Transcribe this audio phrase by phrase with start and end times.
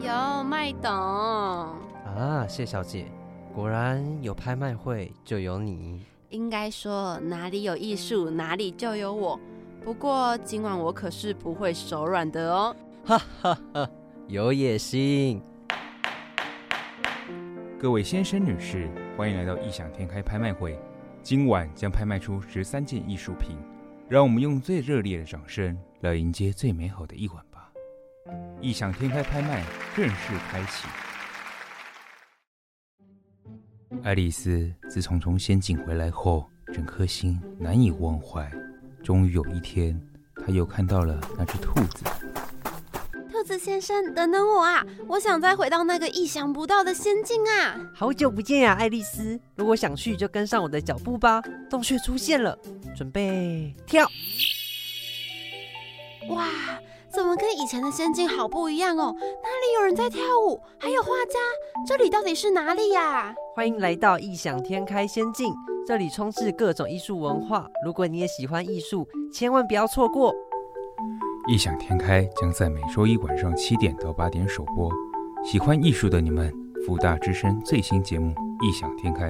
[0.00, 3.06] 有麦董啊，谢小姐，
[3.52, 6.00] 果然有拍卖会就有你。
[6.30, 9.38] 应该说哪里有艺术，哪里就有我。
[9.84, 12.76] 不过今晚我可是不会手软的哦。
[13.04, 13.90] 哈哈哈，
[14.28, 15.42] 有野心。
[17.76, 20.78] 各位先生、女士，欢迎来到异想天开拍卖会。
[21.24, 23.56] 今晚将拍卖出十三件艺术品，
[24.08, 27.47] 让我们用最热烈的掌声来迎接最美好的一晚吧。
[28.60, 30.88] 异想天开拍卖正式开启。
[34.02, 38.50] 爱丽丝自从从仙境回来后，整颗心难以忘怀。
[39.02, 40.00] 终于有一天，
[40.44, 42.04] 她又看到了那只兔子。
[43.30, 44.84] 兔子先生，等等我啊！
[45.06, 47.78] 我想再回到那个意想不到的仙境啊！
[47.94, 49.38] 好久不见呀，爱丽丝！
[49.54, 51.40] 如果想去，就跟上我的脚步吧。
[51.70, 52.58] 洞穴出现了，
[52.96, 54.04] 准备跳！
[56.30, 56.48] 哇！
[57.10, 59.14] 怎么跟以前的仙境好不一样哦？
[59.16, 60.60] 哪里有人在跳舞？
[60.78, 61.38] 还有画家？
[61.86, 63.34] 这里到底是哪里呀？
[63.54, 65.52] 欢迎来到异想天开仙境，
[65.86, 67.66] 这里充斥各种艺术文化。
[67.84, 70.34] 如果你也喜欢艺术，千万不要错过。
[71.48, 74.90] 异想天开将在每周一晚上七点到八点首播。
[75.44, 76.52] 喜欢艺术的你们，
[76.86, 78.32] 福大之声最新节目
[78.66, 79.28] 《异想天开》，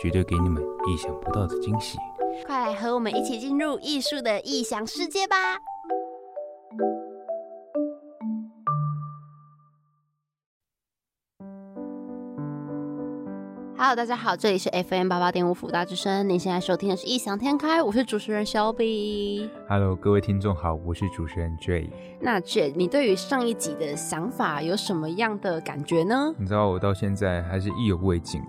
[0.00, 1.98] 绝对给你们意想不到的惊喜。
[2.46, 5.58] 快来和我们一起进入艺术的异想世界吧
[13.82, 16.28] ！Hello，大家好，这里是 FM 八八点五福大之声。
[16.28, 19.48] 您现在收听的是《异想天开》，我是主持人小比。
[19.70, 21.88] Hello，各位听众好，我是主持人 J。
[22.20, 26.30] 那 J，你对于上一集的想法有什么样的感觉呢？
[26.38, 28.42] 你知道我到现在还是意犹未尽。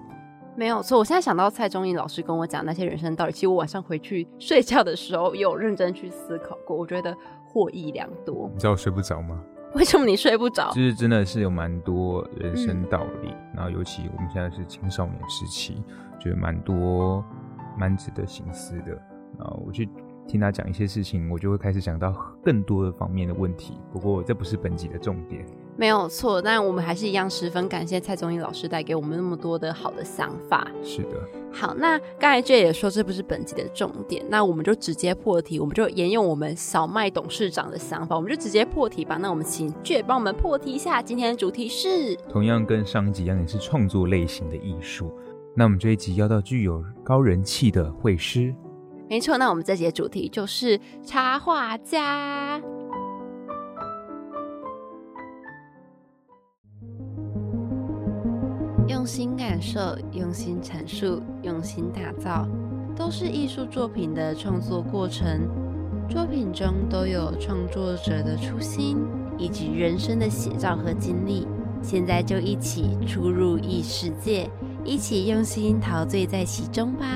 [0.57, 7.15] 没有错，我现在想到蔡中义老师跟我讲那些人生道理，其实我晚上回去睡觉的时候有认真去思考过，我觉得
[7.47, 8.49] 获益良多。
[8.51, 9.41] 你知道我睡不着吗？
[9.75, 10.69] 为什么你睡不着？
[10.71, 15.81] 就是真的是有蛮多人生道理，然后尤其我们现在是青少年时期，
[16.19, 17.23] 觉得蛮多
[17.77, 18.91] 蛮值得醒思的。
[19.39, 19.87] 然后我去
[20.27, 22.11] 听他讲一些事情，我就会开始想到
[22.43, 23.79] 更多的方面的问题。
[23.91, 25.45] 不过这不是本集的重点。
[25.77, 30.67] 没有错，但我们还是一样十分感谢蔡宗义老师带给我们那么多的好的想法。
[30.83, 31.17] 是的，
[31.51, 39.17] 好，那刚才 J 也说这不是本集的重点，那我们就直接破题，我们就沿用我们小麦董事长的想法，我们就直接破题吧。
[39.19, 45.11] 那我们请 J 帮我们破题一下，今天的主题是同样跟上一集一样，也是创作类型的艺术。
[45.55, 48.53] 那我们这一集要到具有高人气的绘师，
[49.09, 52.61] 没错，那我们这集的主题就是插画家。
[59.01, 62.47] 用心感受，用心阐述，用心打造，
[62.95, 65.49] 都是艺术作品的创作过程。
[66.07, 68.99] 作品中都有创作者的初心
[69.39, 71.47] 以及人生的写照和经历。
[71.81, 74.47] 现在就一起出入异世界，
[74.85, 77.07] 一起用心陶醉在其中吧。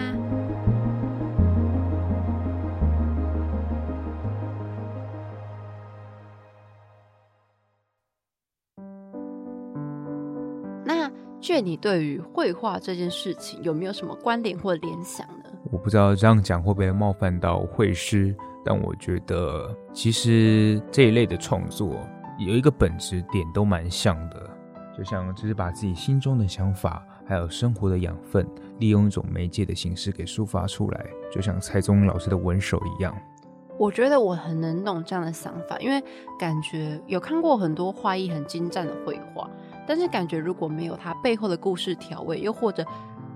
[11.45, 15.43] 确，你对于绘画这件事情有没有什么关联或联想呢？
[15.71, 21.99] 我不知道这样讲会不会冒犯到绘师，但我觉得其实这一类的创作
[22.39, 24.49] 有一个本质点都蛮像的，
[24.97, 28.43] 就像只是把自己心中的想法还有生活的养分，
[28.79, 33.15] 利用一种媒介的形式给抒发出来，就像蔡宗老师的文手一样。
[33.77, 36.01] 我觉得我很能懂这样的想法，因为
[36.39, 39.49] 感觉有看过很多画艺很精湛的绘画。
[39.87, 42.83] 但是感觉如果没有它背后的故事调味，又或者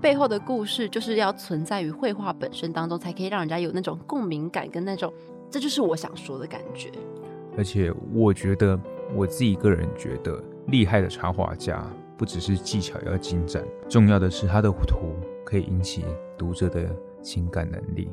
[0.00, 5.12] 背后的故事就是要存在于绘画本身当中，才可以让人家有那种共鸣感跟那种，
[5.50, 6.90] 这就是我想说的感觉。
[7.56, 8.78] 而且我觉得
[9.14, 11.84] 我自己个人觉得，厉害的插画家
[12.16, 15.14] 不只是技巧要精湛，重要的是他的图
[15.44, 16.04] 可以引起
[16.38, 16.88] 读者的
[17.22, 18.08] 情感能力。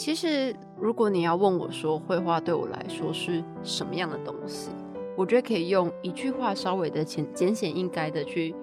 [0.00, 4.70] 其实如果你要问我说，绘画对我来说是什么样的东西？
[5.14, 8.54] 我觉得可以用一句话稍微的简简显应该的去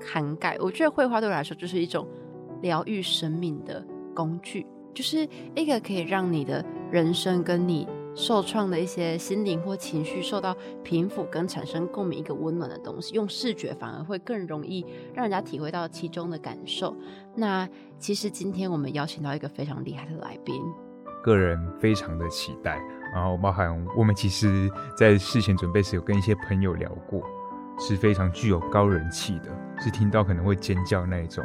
[0.00, 0.56] 涵盖。
[0.58, 2.08] 我觉得绘画对我来说就是一种
[2.62, 3.84] 疗愈生命的
[4.14, 4.64] 工具，
[4.94, 7.86] 就是一个可以让你的人生跟你
[8.18, 13.14] 受创的一些心灵或情绪受到平抚跟产生共鸣一个温暖的东西。
[13.14, 14.84] 用视觉反而会更容易
[15.14, 16.96] 让人家体会到其中的感受。
[17.36, 17.66] 那
[17.96, 20.60] 其实今天我们邀请到一个非常厉害的来宾，
[21.22, 22.80] 个人非常的期待。
[23.14, 27.22] 然后包含我们其实，在事前准备时有跟一些朋友聊过，
[27.78, 31.42] 是非常具有高人气的，是听到可能会尖叫那一种。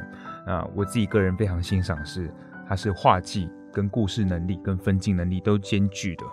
[0.47, 2.33] 那我自己个人非常欣赏是，
[2.67, 6.25] 他是画技跟故事能力跟分镜能力都兼具的。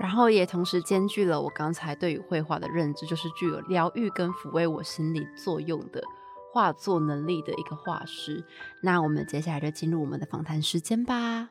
[0.00, 6.02] 然后也同时兼具了我刚才对于绘画的认知，就是具有疗愈跟抚慰我心理作用的
[6.50, 8.42] 画作能力的一个画师。
[8.82, 11.50] 那我们接下来就进入我们的访谈时间吧。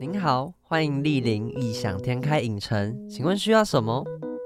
[0.00, 4.02] 您好，欢迎莅临异想天开影城，请问需要什么？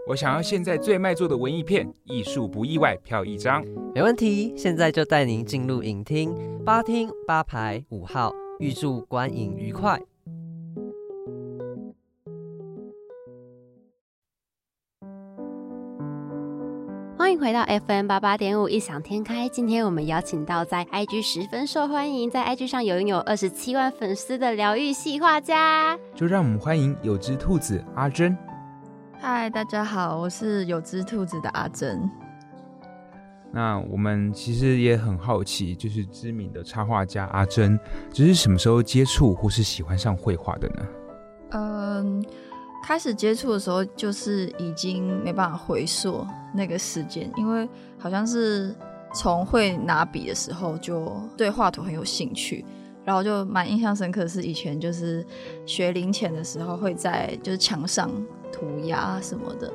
[0.09, 3.63] 我想要现在最卖座的文艺片，艺术不意外，票一张。
[3.95, 6.35] 没问题，现在就带您进入影厅，
[6.65, 10.01] 八厅八排五号，预祝观影愉快。
[17.19, 19.47] 欢迎回到 FM 八八点五异想天开。
[19.51, 28.35] 今天我们邀请到在 IG 十分受欢迎，在 IG 上拥有二十七万粉丝的疗愈系画家，就让我们欢迎有只兔子阿珍。
[29.21, 32.09] 嗨，大家好，我是有只兔子的阿珍。
[33.51, 37.79] 那我们其实也很好奇，就是知名的插画家阿珍，
[38.13, 40.87] 只是什么时候接触或是喜欢上绘画的呢？
[41.51, 42.25] 嗯。
[42.81, 46.25] 开始接触的时候，就是已经没办法回溯
[46.55, 47.69] 那个时间，因为
[47.99, 48.75] 好像是
[49.13, 52.65] 从会拿笔的时候就对画图很有兴趣，
[53.05, 54.29] 然后就蛮印象深刻。
[54.29, 55.27] 是以前就是
[55.67, 58.11] 学龄前的时候，会在就是墙上
[58.53, 59.73] 涂鸦什么的。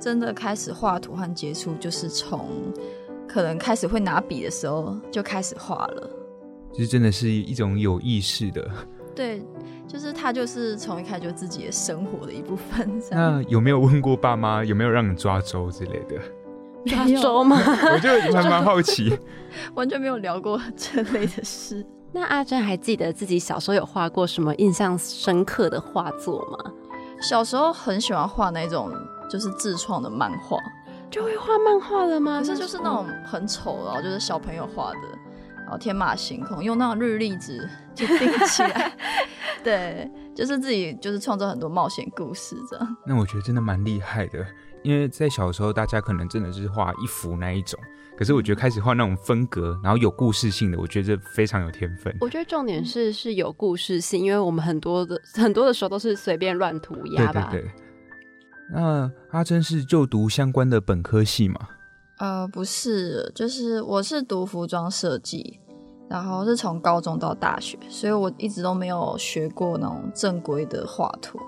[0.00, 2.48] 真的开始画图和接触，就是从
[3.28, 6.10] 可能开始会拿笔的时候就开始画了。
[6.72, 8.68] 其实真的是一种有意识的。
[9.14, 9.42] 对，
[9.86, 13.00] 就是他，就是从一开始就自己的生活的一部分。
[13.10, 16.18] 那有没有问过爸妈有没有让你抓周之类的？
[16.86, 17.56] 抓周吗？
[17.60, 19.16] 我就 还蛮好奇，
[19.74, 21.86] 完全没有聊过这类的事。
[22.10, 26.72] 那阿珍还记得自己小时候有画过什么印象深刻的画作吗？
[27.22, 28.90] 小时候很喜欢画那种
[29.30, 30.58] 就是自创的漫画，
[31.10, 32.40] 就会画漫画了吗？
[32.40, 34.98] 可是就是那种很丑，然后就是小朋友画的。
[35.58, 38.92] 然后天马行空，用那种日历纸就钉起来，
[39.64, 42.96] 对，就是自己就是创造很多冒险故事这样。
[43.06, 44.44] 那我觉得真的蛮厉害的，
[44.82, 47.80] 因为在小时候大家可能真的是画一幅那一种，
[48.22, 52.16] 可是我觉得开始画那种风格，然后有故事性的，我觉得非常有天分。
[52.20, 57.48] 我觉得重点是是有故事性，因为我们很多的 很多的时候都是随便乱涂鸦吧。
[57.50, 57.72] 对对对。
[58.72, 61.56] 那阿珍是就读相关的本科系吗？
[62.18, 65.58] 呃，不是，就是我是读服装设计。
[66.08, 71.40] 然后是从高中到大学，所以我一直都没有学过那种正规的画图，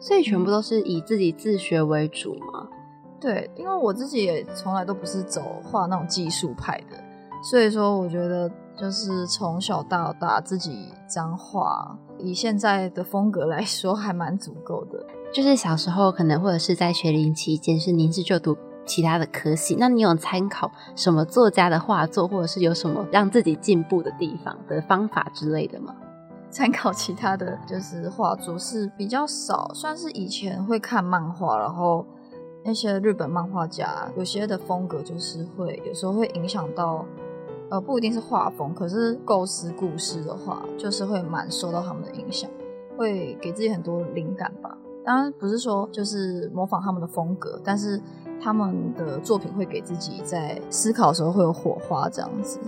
[0.00, 2.66] 所以全部都是以自己自学为主吗？
[3.20, 6.96] 对，因为我自己也从来都不是走画那种技术派的，
[7.42, 15.04] 所以说我觉得就是从小到大自己这样画，以现在的风格来说还蛮足够的。
[15.32, 18.56] 就是小时候可能或者是在学龄期间是您是就读。
[18.86, 25.94] 其他的科系，那你有参考什么作家的画作，或者是有什么让自己进步的地方的方法之类的吗？
[26.50, 32.04] 参考其他的就是画作是比较少，算是以前会看漫画，然后
[32.64, 37.04] 那些日本漫画家有些的风格就是会有时候会影响到，
[37.70, 42.50] 呃，不一定是画风，可是构思故事的话，就是会蛮受到他们的影响，
[42.96, 44.76] 会给自己很多灵感吧。
[45.04, 48.00] 当然不是说就是模仿他们的风格，但是。
[48.42, 52.58] 他们的作品会给自己在思考的时候会有火花，这样子。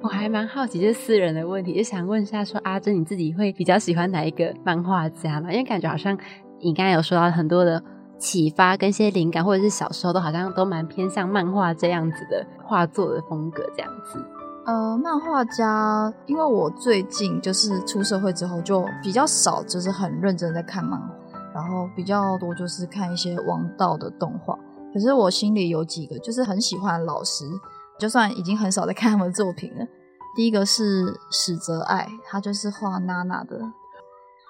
[0.00, 5.50] 我还蛮好奇，这私人的问题，就想问一下，说阿珍你自己会比较喜欢哪一个漫画家吗？
[5.50, 6.16] 因为感觉好像
[6.60, 7.82] 你刚才有说到很多的
[8.18, 14.24] 启发跟一些灵感，或者是小时候都好像都蛮偏向漫画这样子的画作的风格，这样子。
[14.66, 21.08] 呃，漫画家，因为我最近就是出社会之后就比较少，就是很认真在看漫画，
[21.54, 24.58] 然后比较多就是看一些王道的动画。
[24.92, 27.44] 可是我心里有几个，就是很喜欢的老师，
[27.98, 29.86] 就算已经很少在看他们的作品了。
[30.36, 33.60] 第一个是史泽爱，他就是画娜娜的，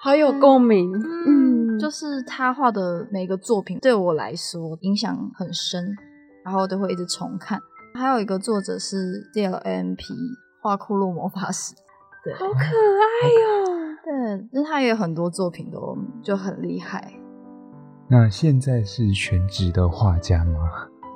[0.01, 0.91] 好有共鸣。
[1.27, 5.95] 嗯，就是他画的每个作品对我来说影响很深，
[6.43, 7.59] 然后都会一直重看。
[7.95, 10.13] 还有一个作者是 D L M P
[10.61, 11.73] 画库洛魔法师，
[12.23, 13.65] 对，好可爱哟。
[14.05, 17.13] 对，那他也有很多作品都就很厉害。
[18.07, 20.59] 那现在是全职的画家吗？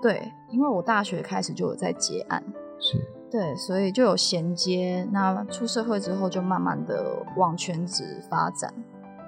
[0.01, 0.21] 对，
[0.51, 2.43] 因为我大学开始就有在接案，
[2.79, 2.97] 是
[3.33, 5.07] 对，所以就有衔接。
[5.11, 7.03] 那出社会之后，就慢慢的
[7.35, 8.71] 往全职发展。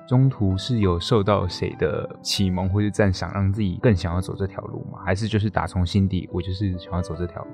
[0.08, 5.00] 中途是有受到谁的启蒙或是赞赏，让自己更想要走这条路吗？
[5.04, 7.50] 还是就是打从心底，我就是想要走这条路？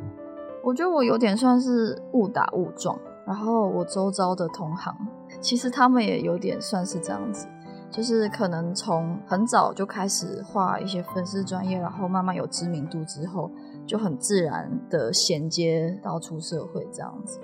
[0.61, 4.93] 我觉得我有点算是误打误撞，然后我周遭的同行，
[5.39, 7.47] 其实他们也有点算是这样子。
[7.89, 13.49] 就是可能从很早就开始画一些粉丝专业，然后慢慢有知名度之后，
[13.91, 17.41] 就很自然的衔接到出社会这样子。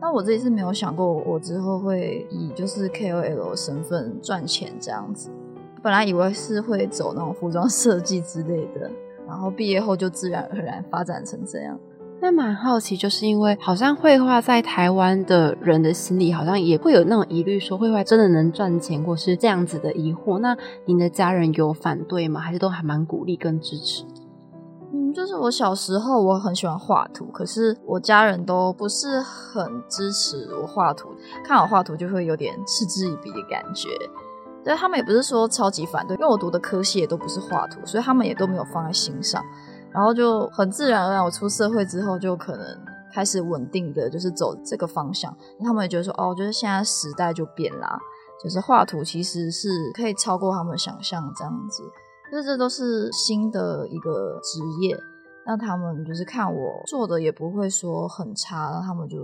[0.00, 5.28] 那我自己是没有想过，我之后会以就是 KOL 身份赚钱这样子。
[5.82, 8.90] 本来以为是会走那种服装设计之类的，
[9.28, 11.78] 然后毕业后就自然而然发展成这样。
[12.22, 20.38] 那蛮好奇，就是因为好像绘画在台湾的人的心里，好像也会有那种疑虑，说绘画真的能赚钱，或是这样子的疑惑。
[20.38, 22.40] 那您的家人有反对吗？
[22.40, 24.04] 还是都还蛮鼓励跟支持？
[25.12, 31.08] 就是我小时候我很喜欢画图，可是我家人都不是很支持我画图，
[31.44, 33.88] 看我画图就会有点嗤之以鼻的感觉。
[34.62, 39.42] 对他们也不是说超级反对，因为我读的科系也都不是画图，所以他们也都没有放在心上。
[39.92, 42.78] 然后就很自然而然，我出社会之后就可能
[43.12, 45.34] 开始稳定的就是走这个方向。
[45.64, 47.98] 他们也觉得说，哦，我觉得现在时代就变啦，
[48.40, 51.82] 就是画图其实是可以超过他们想象这样子。
[52.30, 54.96] 就是这都是新的一个职业，
[55.46, 59.16] 那他们就是看我做的也不会说很差，他们就。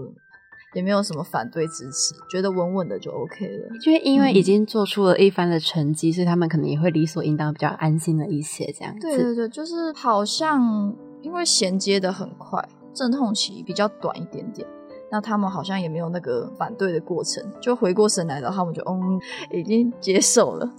[0.75, 3.79] 也没有什么反对支持，觉得稳稳的就 OK 了。
[3.81, 9.01] 就因为已经做出了一番的成绩，所以他们可能也会理所应当比较安心了一些这样子。
[9.01, 14.69] 对对对，就是好像因为衔接的很快，阵痛期比较短一点点，
[15.11, 19.19] 那他们好像也没有那个反对的过程，就回过神来了，他们就嗯
[19.53, 20.71] 已经接受了。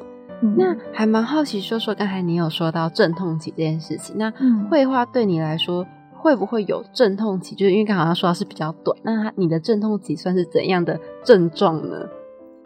[0.58, 4.32] 那还蛮好奇，说说刚才你有说到阵痛期这件事情，那
[4.70, 5.86] 绘画对你来说？
[6.20, 7.56] 会不会有阵痛期？
[7.56, 11.96] 就是因为刚好像说的是比较短，那他你的阵痛期算是怎样的症状呢？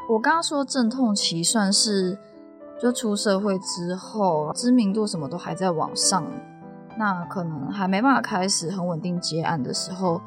[0.10, 2.18] 我刚刚说阵痛期算是
[2.82, 6.26] 就出社会之后，知名度什么都还在往上，
[6.98, 10.22] 那可能还没办法开始很稳定接案的时候，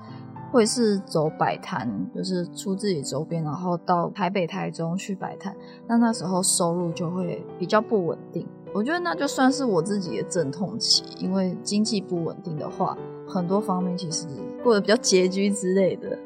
[0.55, 5.53] 会是走摆摊，就是出自己周边，然后到台北、台中去摆摊，
[5.89, 8.47] 那那时候收入就会比较不稳定。
[8.73, 12.97] 我觉得那就算是我自己的阵痛期，因为经济不稳定的话。
[13.27, 14.27] 很多方面其实
[14.63, 16.17] 过得比较拮据之类的，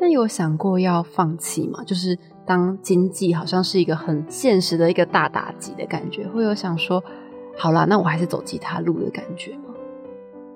[0.00, 1.84] 那有想过要放弃吗？
[1.84, 7.02] 就是当经济好像是一个很现实的一个大打击的感觉，会有想说，
[7.56, 9.56] 好啦，那我还是走其他路的感觉？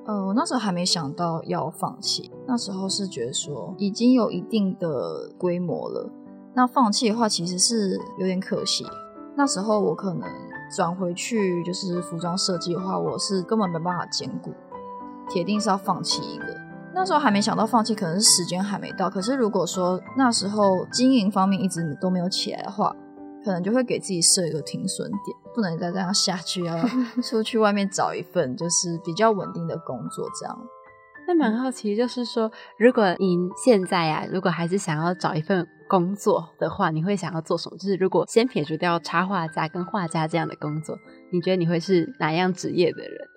[0.07, 6.11] 呃，我那时候还没想到要放弃，那时候是觉得说已经有一定的规模了，
[6.55, 8.85] 那放弃的话其实是有点可惜。
[9.37, 10.29] 那时候我可能
[10.77, 14.53] 转回去就是服装设计的话，我是根本没办法兼顾。
[15.29, 16.45] 铁定是要放弃一个，
[16.95, 19.09] 那时候还没想到放弃，可能是时间还没到。
[19.09, 22.95] 可是如果说那时候经营方面一直都没有起来的话，
[23.45, 26.77] 可能就会给自己设一个停损点，不能再这样下去，要
[27.23, 30.29] 出去外面找一份就是比较稳定的工作。
[30.41, 30.59] 这样，
[31.29, 37.77] 那蛮好奇，就是说，如果您现在啊，如果还是想要找一份工作的话，你会想要做什么？
[37.77, 40.99] 就是如果先撇除掉插画家跟画家这样的工作，
[41.31, 43.29] 你觉得你会是哪样职业的人？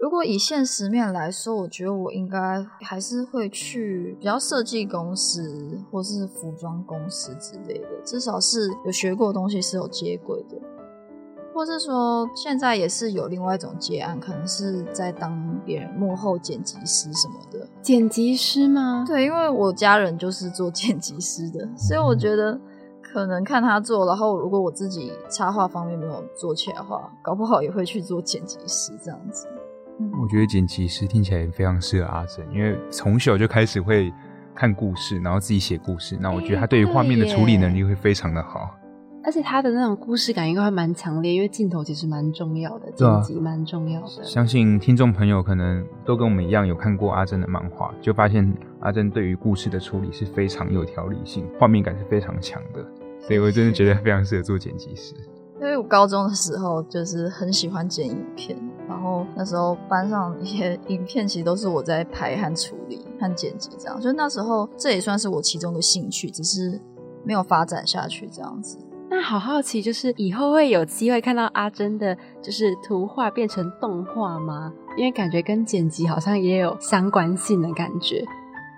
[0.00, 10.56] 如果以现实面来说，我觉得我应该还是会去比较设计公司或是服装公司之类的，至少是有学过的东西是有接轨的，
[11.52, 17.68] 或是说现在也是有另外一种接案，可能是在当别人幕后剪辑师什么的。
[17.82, 19.04] 剪辑师吗？
[19.06, 22.58] 对，因为我家人就是做 剪辑师的，所以我觉得
[23.02, 29.46] 可能看他做，然后如果我自己插画方面没有做起来的话，搞不好也会去做剪辑师这样子。
[30.20, 34.12] 我觉得剪辑师听起来非常适合阿珍，因为从小就开始会
[34.54, 36.16] 看故事，然后自己写故事。
[36.20, 38.76] 那我觉得他对于画面的处理能力会非常的好，
[39.24, 44.22] 而且他的那种故事感应该会蛮强烈，因为镜头其实蛮重要的，剪辑蛮重要的。
[44.22, 52.84] 相信听众朋友可能都跟我们一样有看过阿珍的漫画，就发现阿珍对于故事的处理是非常有条理性，画面感是非常强的，
[53.20, 55.14] 所以我真的觉得非常适合做剪辑师。
[55.60, 58.56] 因为我高中的时候就是很喜欢剪影片。
[58.90, 66.80] 然后那时候班上一些 影片其实都是我在拍和处理和剪辑这样，所以那时候这也算是我其中的兴趣，只是
[67.24, 68.76] 没有发展下去这样子。
[69.08, 74.72] 那好好奇，就是以后会有机会看到阿珍的，就是图画变成动画吗？
[74.96, 78.24] 因为感觉跟剪辑好像也有相关性的感觉。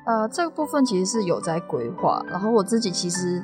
[0.07, 3.43] 呃，这个部分其实是有在规划，然后我自己其实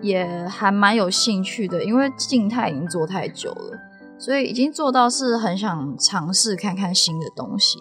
[0.00, 3.78] 也还蛮有兴趣的，因为静态已经做太久了。
[4.20, 7.78] 所以已经做到是很想尝试看看新的东西，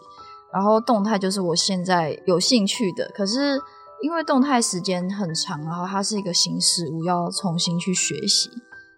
[0.53, 3.11] 然后动态就是我现在有兴趣的。
[3.13, 3.59] 可是
[4.01, 8.49] 因为动态时间很长，然后它是一个新事物，要重新去学习，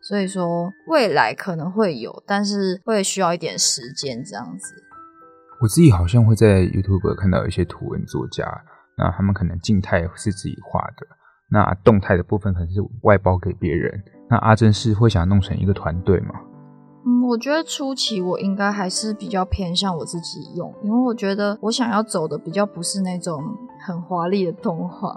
[0.04, 4.76] 所以说未来可能会有，但是会需要一点时间这样子。
[5.60, 8.46] 我自己好像会在 YouTube 看到一些图文作家，
[8.96, 11.08] 那他们可能静态是自己画的，
[11.50, 14.04] 那动态的部分可能是外包给别人。
[14.30, 16.36] 那阿珍是会想弄成一个团队吗？
[17.32, 23.42] 我觉得初期我应该还是比较偏向我自己用，因为我觉得我想要走的比较不是那种
[23.80, 25.16] 很华丽的动画，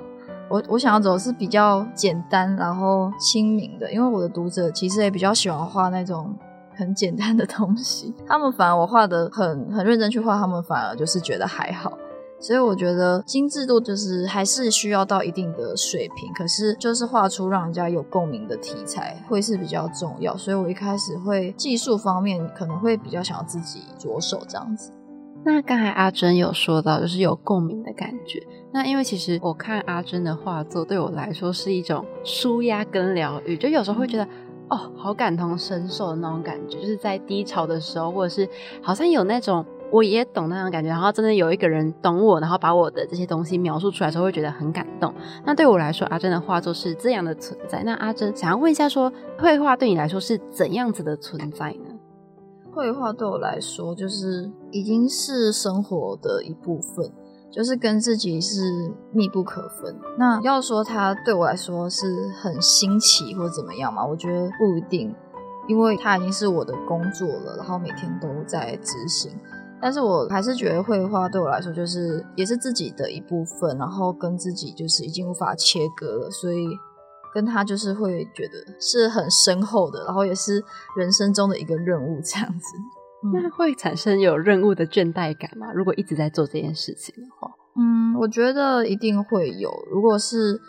[0.48, 6.32] 我我想要走是比较简单然后亲民的，因为我的读者其实也比较喜欢画那种
[6.76, 11.98] 很简单的东西，他们反而我画的很很认真去画，他们反而就是觉得还好。
[12.40, 20.36] 所以我觉得精致度就是还是需要到一定的水平，可是就是画出让人家有共鸣的题材会是比较重要。
[20.36, 24.92] 所以我一开始会技术方面可能会比较想要自己着手这样子。
[25.42, 28.42] 那刚才阿珍有说到，就是有共鸣的感觉。
[28.72, 34.24] 那因为其实我看阿珍的画作，对我来说是一种舒压跟疗愈，就有时候会觉得
[34.68, 38.46] 哦，好感同身受的那种感觉，就是在低潮的时候，或者是
[38.82, 39.64] 好像有那种。
[39.94, 45.14] 我也懂那种感觉，然后真的有一个人懂我，然后把我的这些东西描述出来的时候，会觉得很感动。
[45.44, 47.84] 那对我来说，阿珍的画作是这样的存在。
[47.84, 51.94] 那阿珍想要问一下，说绘画对你来说是怎样子的存在呢？
[52.72, 57.08] 绘画对我来说，就是已经是生活的一部分，
[57.48, 59.96] 就是跟自己是密不可分。
[60.18, 62.04] 那要说它对我来说是
[62.42, 64.04] 很新奇或怎么样嘛？
[64.04, 65.14] 我觉得不一定，
[65.68, 69.30] 因为它已经是我的工作了，然后每天都在执行。
[69.80, 76.66] 但是我还是觉得绘画对我来说就是也是自己的一部分，然后跟自己就是已经无法切割了，所以
[77.34, 80.64] 跟他就是会觉得是很深厚的，然后也是
[80.96, 82.76] 人生中的一个任务这样子。
[83.32, 85.72] 那会产生有任务的倦怠感吗？
[85.72, 89.70] 如果一直在做这件事情的话，嗯，我觉得一定会有。
[89.90, 90.60] 如果是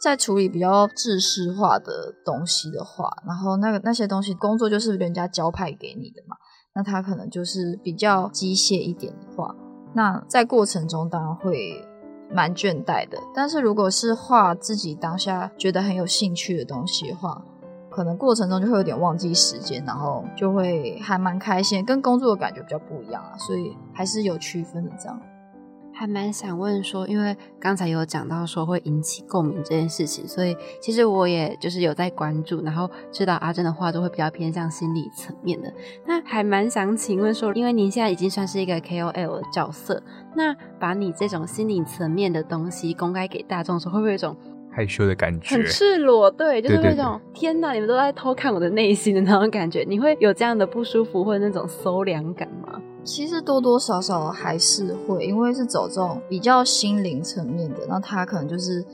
[0.00, 6.36] 在处理比较制式化的东西的话，然后那个那些东西工作就是人家交派给你的嘛。
[6.74, 9.54] 那他可能就是比较机械一点的话，
[9.92, 11.86] 那在过程中当然会
[12.30, 13.18] 蛮倦怠的。
[13.34, 17.44] 但是如果是画自己当下觉得很有兴趣的东西的话，
[17.90, 23.36] 可能过程中就会有点忘记时间，然后就会还蛮开心，跟工作的感觉比较不一样啊。
[23.36, 25.20] 所以还是有区分的这样。
[25.94, 35.72] 还蛮想问说，因为刚才有讲到说会引起共鸣这件事情，所以其实我也就是有在关注，然后知道阿珍的话都会比较偏向心理层面的。
[36.06, 40.02] 那还蛮想请问说，因为您现在已经算是一个 KOL 的角色，
[40.34, 44.36] 那把你这种心理层面的东西公开给大众，时候会不会有一种
[44.70, 45.54] 害羞的感觉？
[45.54, 52.80] 很赤裸，对，就是那种天哪，你们都在偷看我的内心的那种感觉，你会有这样的不舒服或者那种搜凉感吗？
[53.04, 58.84] 其实多多少少还是会，因为是走这种比较心灵层面的，那他可能就是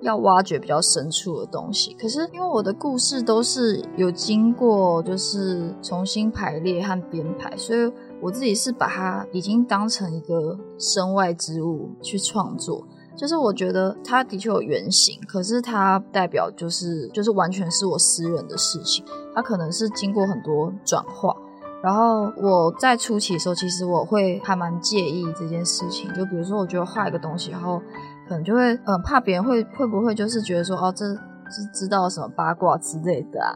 [0.00, 1.92] 要挖掘比较深处的东西。
[1.94, 12.86] 可是因为我的故事都是有经过就是重新排列和编排，所以我自己是把它已经当成一个身外之物去创作。
[13.16, 21.34] 就是我觉得它的确有原型，可是它代表就是就是完全是我私人的事情，它可能是经过很多转化。
[21.80, 26.12] 然后我在初期的时候，其实我会还蛮介意这件事情。
[26.12, 27.80] 就比如说，我觉得画一个东西，然后
[28.28, 33.54] 可能就会呃怕别人会会不会就是觉得说哦，这是知道什么八卦之类的啊。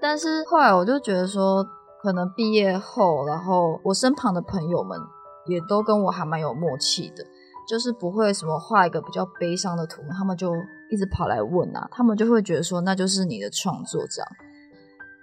[0.00, 1.64] 但是后来我就觉得说，
[2.02, 4.98] 可能毕业后，然后我身旁的朋友们
[5.46, 7.24] 也都跟我还蛮有默契的，
[7.68, 10.52] 就是不会什么画一个比较悲伤的图，他们就
[10.90, 14.28] 一直跑来问啊，他们就会觉得说那就是你的创作这样。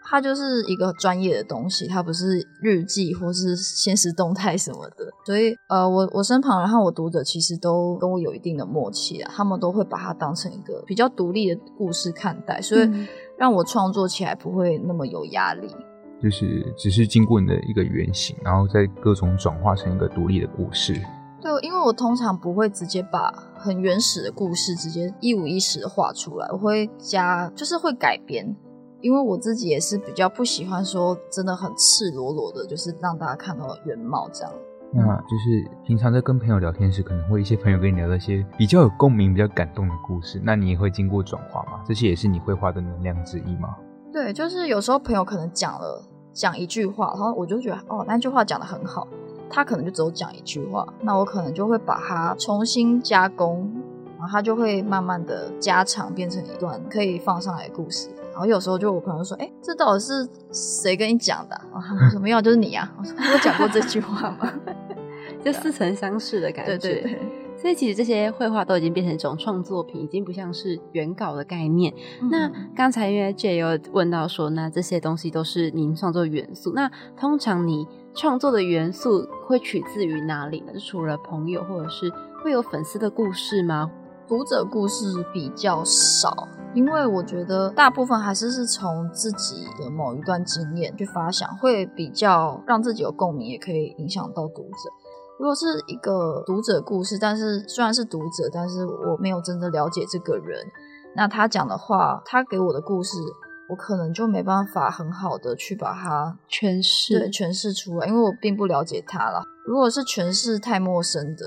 [0.10, 12.90] 它就是一个专业的东西，它不是日记或是现实动态什么的，所以呃，我我身旁然后我读者其实都跟我有一定的默契啊，他们都会把它当成一个比较独立的故事看待，所以
[13.38, 15.68] 让我创作起来不会那么有压力。
[16.22, 21.00] 就是只是经过你的一个原型，然后再各种转化成一个独立的故事。
[21.40, 28.54] 对，因为我通常不会直接把很原始的故事直接一五一十的画出来，我会加，就是会改编。
[29.02, 34.54] 因为我自己也是比较不喜欢说真的很赤裸裸的，就是让大家看到原貌这样。
[34.92, 41.84] 那就是平常在跟朋友聊天时，可能会一些朋友跟你聊一些比较有共鸣、比较感动的故事，那你也会经过转化吗？
[41.86, 43.76] 这些也是你绘画的能量之一吗？
[44.12, 49.08] 对，就是有时候朋友可能讲了讲一句话，然后我就觉得哦那句话讲的很好，
[49.48, 53.72] 他可能就只有讲一句话，那我可能就会把它重新加工，
[54.18, 58.10] 然后他就会慢慢的加长，变成一段可以放上来的故事。
[58.40, 62.90] 然后有时候就我朋友说：“哎，这到底是谁跟你讲的？”我说：“没有就是你啊！
[62.98, 64.50] 我说：“我讲过这句话吗？”
[65.44, 66.78] 就似曾相识的感觉。
[66.78, 67.20] 对对对。
[67.58, 71.94] 所以其实这些绘画都已经变成一种创作品，已经不像是原稿的概念。
[72.32, 76.72] 那刚才因为 J 有问到说，那这些东西都是您创作元素。
[76.74, 80.72] 那通常你创作的元素会取自于哪里呢？
[80.80, 82.10] 除了朋友，或者是
[82.42, 83.92] 会有粉丝的故事吗？
[84.30, 94.92] 读者故事比较少，因为我觉得大部分还是是从自己的某一段经验去发想，会比较让自己有共鸣，也可以影响到读者。
[95.40, 100.64] 如果是一个读者故事，但是虽然是读者，但是我没有真的了解这个人，
[101.16, 103.18] 那他讲的话，他给我的故事，
[103.72, 109.42] 我可能就没办法很好的去把它诠释对诠释出来，因为我并不了解他了。
[109.66, 111.44] 如果是诠释太陌生的，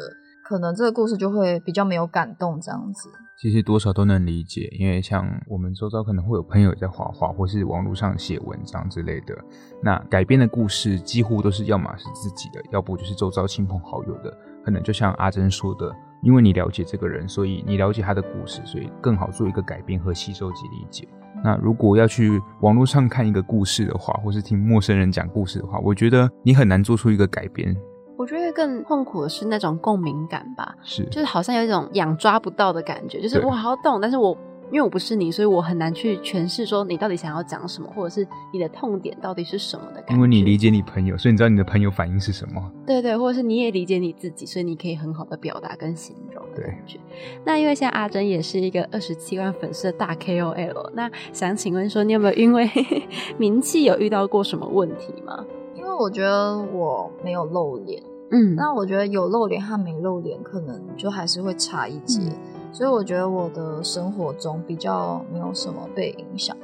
[0.52, 3.08] 可能这个故事就会比较没有感动，这样子。
[3.40, 9.34] 其实多少都能理解，因为像我们周遭可能会有朋友在画画，或是网络上写文章之类的。
[9.82, 14.30] 那改编的故事几乎都是要么是自己的，要不就是周遭亲朋好友的。
[14.62, 15.90] 可能就像阿珍说的，
[16.22, 21.08] 因为你了解这个人，所以你了解他的故事，所以更好做一个改编和吸收及理解。
[21.42, 27.74] 那如果要去网络上看一个故事的话，或是听陌生人讲故事的话，我觉得你很难做出一个改编。
[28.22, 34.38] 我觉得更痛苦的是那种共鸣感吧，是，就是好像有一种痒抓不到的感觉，就是我好懂，但是我
[34.70, 40.14] 因为我不是你，所以我很难去诠释说你到底想要讲什么，或者是你的痛点到底是什么的感觉。
[40.14, 42.62] 因为你理解你朋友，所以你知道你的朋友反应是什么。
[42.86, 47.00] 对对，或者是你也理解你自己，所以你可以很好的表达跟形容感觉。
[47.44, 52.70] 那因为现在阿珍也是一个二十七万粉丝的大 KOL，那想请问说，你有没有因为
[53.36, 55.44] 名气有遇到过什么问题吗？
[55.74, 58.00] 因为我觉得我没有露脸，
[58.32, 62.32] 嗯那我觉得有露脸和没露脸可能就还是会差一截，嗯
[62.72, 66.56] 所以我觉得我的生活中比较没有什么被影响。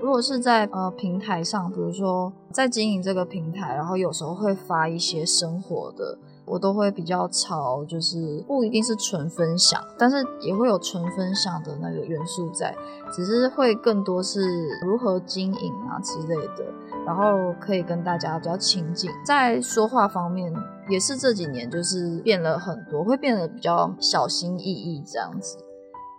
[0.00, 12.74] 如果是在呃平台上，比如说在经营这个平台，然后有时候会发一些生活的，我都会比较朝就是不一定是纯分享，但是也会有纯分享的那个元素在，
[13.12, 14.40] 只是会更多是
[14.84, 16.64] 如何经营啊之类的，
[17.06, 19.08] 然后可以跟大家比较亲近。
[19.24, 20.52] 在说话方面，
[20.88, 25.56] 也是这几年就是变了很多，会变得比较小心翼翼这样子。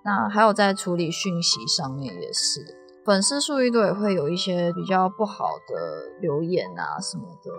[0.06, 2.60] 那还有在处理讯息上面也是，
[3.06, 7.52] 粉丝数一多也会有一些比较不好的留言啊什么的，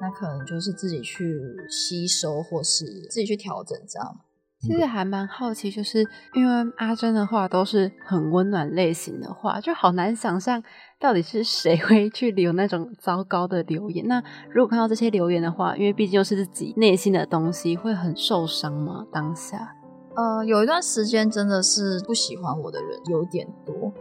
[0.00, 4.16] 那可能就是自己去吸收或是自己去调整这样。
[4.60, 10.62] 其实还蛮好奇，就是因为阿珍的话都是很温暖类型的话，就好难想象
[10.98, 14.06] 到底是谁会 去留那种糟糕的留言。
[14.08, 19.04] 那如果看到这些留言的话，因为毕竟又是自己内心的东西，会很受伤吗？
[19.12, 19.74] 当下？
[20.16, 23.92] 呃，有一段时间真的是不喜欢我的人有点多，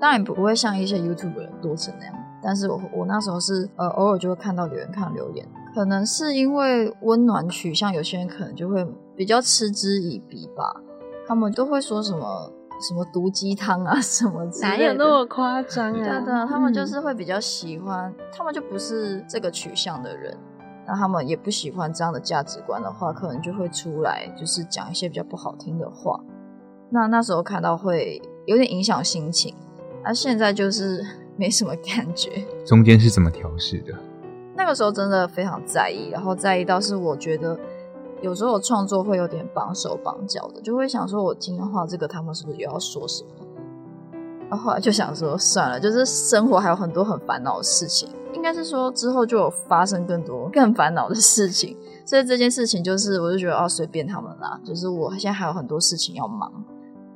[0.00, 10.74] 当然不会像一些 YouTube 人多成那样，但是我我那时候是呃偶尔就会看到留言，看留言，可能是因为温暖取向，有些人可能就会比较嗤之以鼻吧，
[11.26, 12.50] 他们都会说什么
[12.88, 15.92] 什么毒鸡汤啊什么之类的，哪有那么夸张啊？
[15.92, 20.34] 对的，他们就嗯是会比较喜欢，他们就不是这个取向的人，
[20.86, 26.18] 那他们也不喜欢这样的价值观的话，可能就会出来就是讲一些比较不好听的话。
[26.88, 29.54] 那那时候看到会有点影响心情，
[30.02, 31.06] 而、现在就是
[31.40, 32.44] 没什么感觉。
[32.66, 33.94] 中间是怎么调试的？
[34.54, 37.58] 那个时候真的非常在意，然后在意到是我觉得
[38.20, 43.30] 有时候我创作会有点绑手绑脚的，就会想说我今天画这个，他们是不是又要说什么？
[44.50, 51.74] 然后后来就想说算了，就是生活还有很多很烦恼的事情，应该是说之后就有发生更多更烦恼的事情，
[52.04, 56.52] 所以这件事情就是我就觉得哦随便他们啦，就是我现在还有很多事情要忙。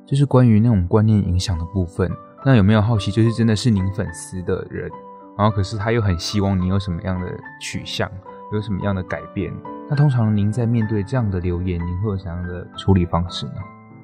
[0.03, 2.09] 就是关于那种观念影响的部分。
[2.45, 4.87] 那有没有好奇，就是真的是您粉丝的人，
[5.35, 7.27] 然后可是他又很希望你有什么样的
[7.59, 8.07] 取向，
[8.53, 9.51] 有什么样的改变？
[9.89, 13.53] 那通常您在面对这样的留言，您会有怎样的处理方式呢？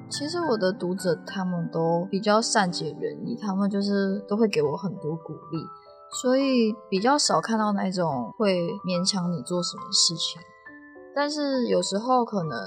[0.08, 5.64] 其实我的读者他们都比较善解人意，他们就是都会给我很多鼓励，
[6.20, 10.42] 所以比较少看到那种会勉强你做什么事情。
[11.14, 12.58] 但是有时候可能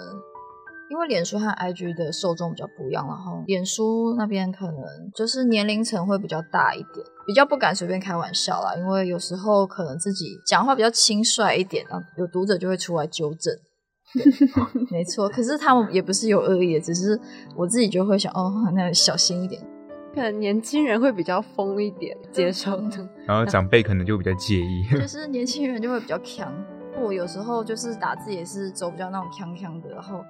[0.90, 4.84] 因为脸书和 IG 的受众比较不一样，然后脸书那边可能
[5.16, 13.54] 就是年龄层会比较大一点，比较不敢随便开玩笑啦，因为有时候可能自己讲话比较轻率一点，然后有读者就会出来纠正。
[14.92, 17.20] 没错，可是他们也不是有恶意的，只是
[17.56, 19.62] 我自己就会想，哦，那小心一点。
[20.14, 23.10] 可能年轻人会比较疯一点，接受的。
[23.26, 24.88] 然后长辈可能就比较介意。
[24.90, 26.54] 就 是年轻人就会比较强，
[27.02, 30.24] 我有时候就是打字也是走比较那种强强的，然后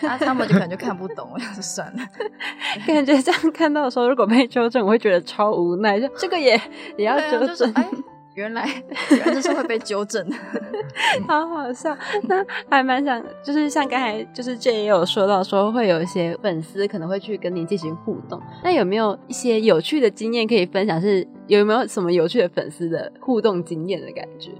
[0.00, 2.02] 他他们就可能就看不懂，我想说算了。
[2.86, 6.60] 感觉这样看到的时候，如果被纠正，我会觉得超无奈，就这个也
[6.96, 7.88] 也要纠正，就是哎，
[8.34, 8.68] 原来
[9.10, 10.36] 原来这是会被纠正的。
[11.26, 11.96] 好好笑。
[12.24, 18.40] 那还蛮想，就是像刚才就是 J 也有说到，说会有一些粉丝可能会去跟您进行互动。
[18.62, 21.00] 那有没有一些有趣的经验可以分享？
[21.00, 24.50] 是有没有什么有趣的粉丝的互动经验的感觉？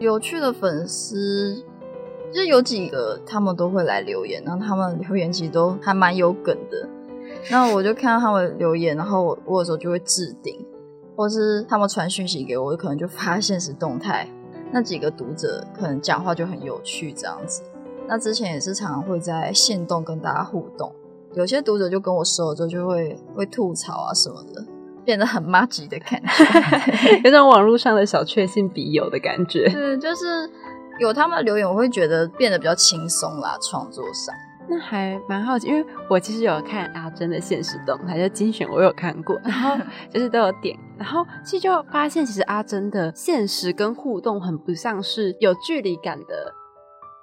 [0.00, 1.64] 有趣的粉丝，
[2.34, 6.88] 就是有几个他们都会来留言，然后他们留言其实都还蛮有梗的。
[7.48, 10.66] 那我就看到他们留言，然后我我有时候就会置顶，
[11.14, 14.26] 或是他们传讯息给我，我可能就发现实动态。
[14.72, 17.62] 那几个读者可能讲话就很有趣这样子。
[18.08, 20.92] 那之前也是常常会在线动跟大家互动，
[21.34, 24.66] 有些读者就跟我说了之后就会会吐槽啊什么的，
[25.04, 29.68] 变得很妈吉的感觉， 有种网络上的小确幸笔友的感觉。
[29.68, 30.50] 对，就是
[30.98, 34.34] 有他们的留言，我会觉得变得比较轻松啦，创作上。
[34.68, 39.76] 那还蛮好奇，因为我其实有看阿珍的现实动态，就精选我有看过，然后
[40.10, 46.54] 就是都有点，然后其实就发现，其实阿珍的现实跟互动很不像是有距离感的。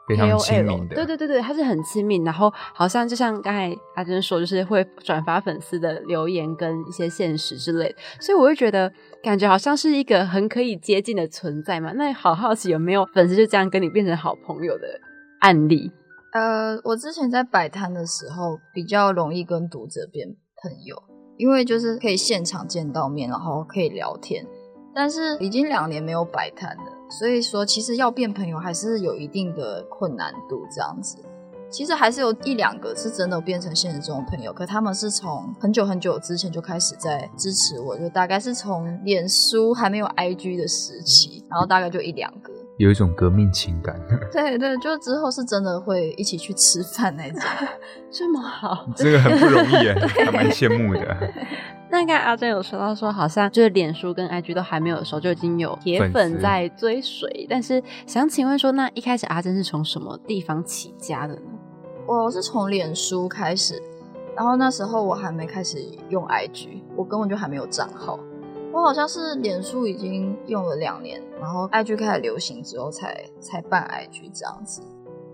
[0.07, 8.91] 非常亲密的，对对对对，他是很亲密，然后好像就像刚才阿珍说，就是会转发粉丝的留言跟一些现实之类，所以我会觉得
[9.23, 11.91] 感觉好像是一个很可以接近的存在嘛。
[11.93, 14.99] 那好好奇有没有粉丝就这样跟你变成好朋友的
[15.39, 15.91] 案例？
[16.33, 20.27] 呃，我之前在摆摊的时候比较容易跟读者变
[20.63, 20.95] 朋友，
[21.37, 24.45] 因为就是可以现场见到面，然后可以聊天。
[24.93, 26.83] 但是已经两年没有摆摊了。
[27.09, 30.65] 所以说，其实要变朋友还是有一定的困难度。
[30.73, 31.17] 这样子，
[31.71, 43.95] 其实还是有一两个是真的变成现实中的朋友，可他们是从很久很久之前就开始在支持我，就大概是从脸书还没有 IG 的时期，然后大概就一两个，有一种革命情感。
[44.33, 47.41] 对对，就之后是真的会一起去吃饭那种，
[48.11, 51.17] 这么好， 这个很不容易耶，还蛮羡慕的。
[51.89, 57.45] 那刚才阿珍有说到说，好像就是脸书跟 IG 都还没有的时候，就已经有铁粉在追随。
[57.49, 61.41] 但是想请问说，那一开始阿珍是从什么地方起家的呢？
[62.19, 63.81] 我是从脸书开始，
[64.35, 68.19] 然后那时候我还没开始用 IG，我根本就还没有账号。
[68.73, 74.81] 我好像是脸书已经用了两年，然后 IG 开始流行之后才才办 IG 这样子。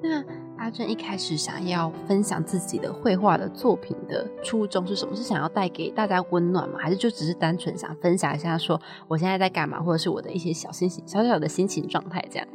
[0.01, 0.23] 那
[0.57, 5.15] 阿珍一开始想要分享自己的绘画的作品的初衷是什么？
[5.15, 6.77] 是想要带给大家温暖吗？
[6.79, 12.47] 还是就只是单纯想分享一下，说我现在在干嘛，或者是我的一些小心情、小小的心情状态这样？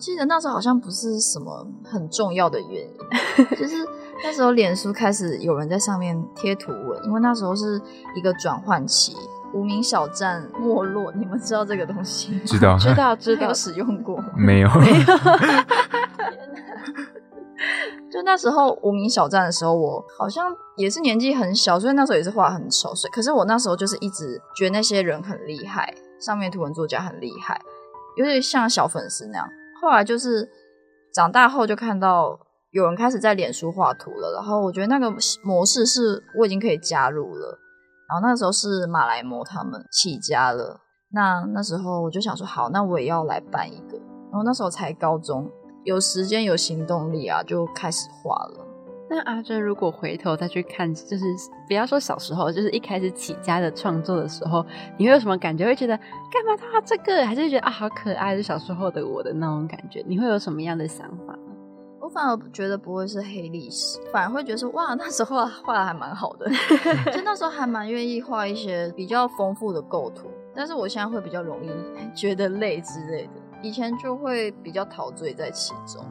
[0.00, 3.86] 记得那时候好像不是什么很重要的原因， 就是
[4.24, 7.80] 那时候脸书开始有人在上面贴图文，因为那时候是
[8.16, 9.14] 一个转换期，
[9.52, 12.38] 无名小站没落，你们知道这个东西？
[12.46, 15.04] 知道，知道，知道，有使用过没有没有？
[18.10, 22.92] 就那时候无名小站的时候，我好像也是年纪很小，所以那时候也是画很丑。
[22.94, 27.60] 所以，可是我那时候就是一直觉得那些人很厉害，上面图文作家很厉害，
[28.16, 29.48] 有点像小粉丝那样。
[29.80, 30.48] 后来就是
[31.14, 32.38] 长大后就看到
[32.70, 35.10] 有人开始在脸书画图了，然后我觉得那个
[35.42, 37.58] 模式是我已经可以加入了。
[38.08, 40.80] 然后那时候是马来模他们起家了，
[41.12, 43.96] 那那时候我就想说，好，那我也要来办一个。
[44.30, 45.50] 然后那时候才高中。
[45.82, 48.66] 有时间有行动力啊，就开始画了。
[49.12, 51.24] 那阿珍如果回头再去看，就是
[51.66, 54.64] 不要说小时候，就是一开始起家的创作的时候，
[54.96, 55.66] 你会有什么感觉？
[55.66, 57.26] 会觉得干嘛画这个？
[57.26, 60.00] 还是觉得啊好可爱，是小时候的我的那种感觉？
[60.06, 61.36] 你会有什么样的想法？
[62.00, 66.48] 我反而觉得不会是黑历史，反而会觉得说哇，那时候画的还蛮好的，
[67.12, 70.28] 就那时候还蛮愿意画一些比较丰富的构图。
[70.54, 71.70] 但是我现在会比较容易
[72.14, 73.32] 觉得累之类的。
[73.60, 76.02] 以前就会比较陶醉在其中，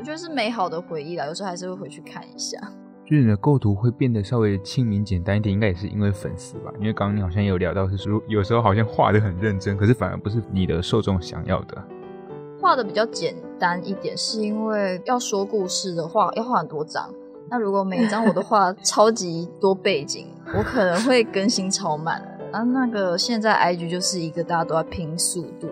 [0.00, 1.26] 我觉得是美好的回忆啦。
[1.26, 2.58] 有时候还是会回去看一下。
[3.04, 6.72] 就是你的构图会变得稍微亲民简单一点，应该也是因为粉丝吧？
[6.78, 11.76] 因为刚刚你好像有聊到是说，有时候好像画的很认真，可是反而不是你的受众想要的。
[12.62, 17.12] 画的比较简单一点，是因为要说故事的话要画很多张。
[17.50, 22.22] 那如果每一张我都画 超级多背景，我可能会更新超慢。
[22.52, 25.68] 啊，那个现在 IG 就是一个大家都在拼速度。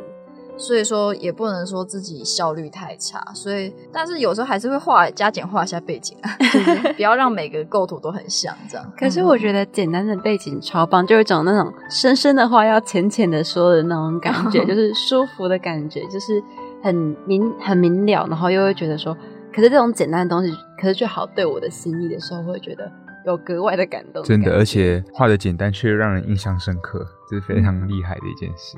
[0.58, 6.30] 所以说也不能说自己效率太差，所以但是有时候还是会画加减画一下背景啊，
[6.96, 8.92] 不要让每个构图都很像这样。
[8.98, 16.42] 可是我觉得简单的背景超棒，就有一种那种深深的话要浅浅的说的那种感觉， 就是舒服的感觉，就是
[16.82, 16.94] 很
[17.24, 19.16] 明很明了，然后又会觉得说，
[19.54, 22.90] 可是这种简单的东西，可是却好对我的心意的时候，会觉得
[23.24, 24.24] 有格外的感动。
[24.24, 28.76] 真的，而且画的简单却让人印象深刻，这是非常厉害的一件事。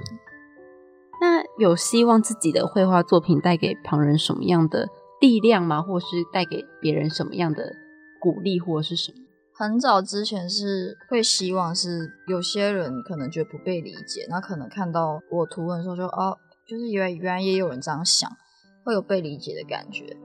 [1.20, 4.88] 那有希望自己的绘画作品带给旁人什么样的
[5.20, 5.82] 力量吗？
[5.82, 7.74] 或是带给别人什么样的
[8.18, 9.18] 鼓励，或者是什么？
[9.54, 18.30] 很早之前是会希望是有些人可能觉得不被理解，那可能看到我图文的时候就哦，就是原来原来也有人这样想，
[18.82, 20.16] 会有被理解的感觉。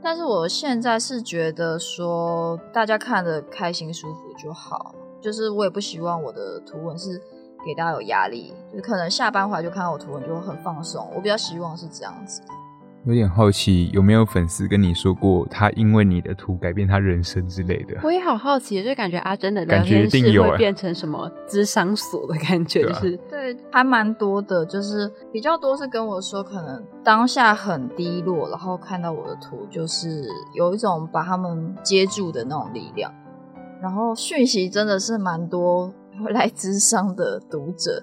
[0.00, 7.20] 但是我现在是觉得说大家看的开心舒服就好，就是我也不希望我的图文是。
[7.64, 11.10] 给大家有压力，就可能下班回来就看到我图文就很放松。
[11.14, 12.42] 我比较希望是这样子。
[13.06, 18.00] 有点好奇，有没有粉丝跟你说过，他因为你的图改变他人生之类的？
[18.02, 30.24] 我也好好奇，就感觉阿珍的聊感觉天室一定有变成什么智商所的感觉，就是对，还蛮多的，就是比较多是跟我说，可能当下很低落，然后看到我的图，就是
[30.54, 33.12] 有一种把他们接住的那种力量。
[33.82, 38.02] 然后讯息真的是蛮多会来智商的读者，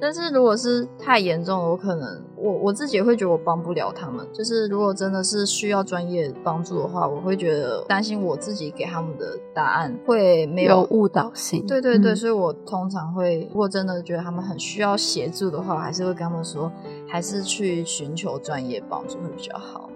[0.00, 4.26] 但是如果是太严重了，我可能我我自己也会觉得我帮不了他们。
[4.32, 11.64] 就是如果真的是需要专业帮助的话，我会觉得担心我自己给他们的答案会没有误导性。
[11.66, 16.72] 对对对，嗯所以我通常会，如果真的觉得他们很需要协助的话，还是会跟他们说，
[17.06, 19.88] 还是去寻求专业帮助会比较好。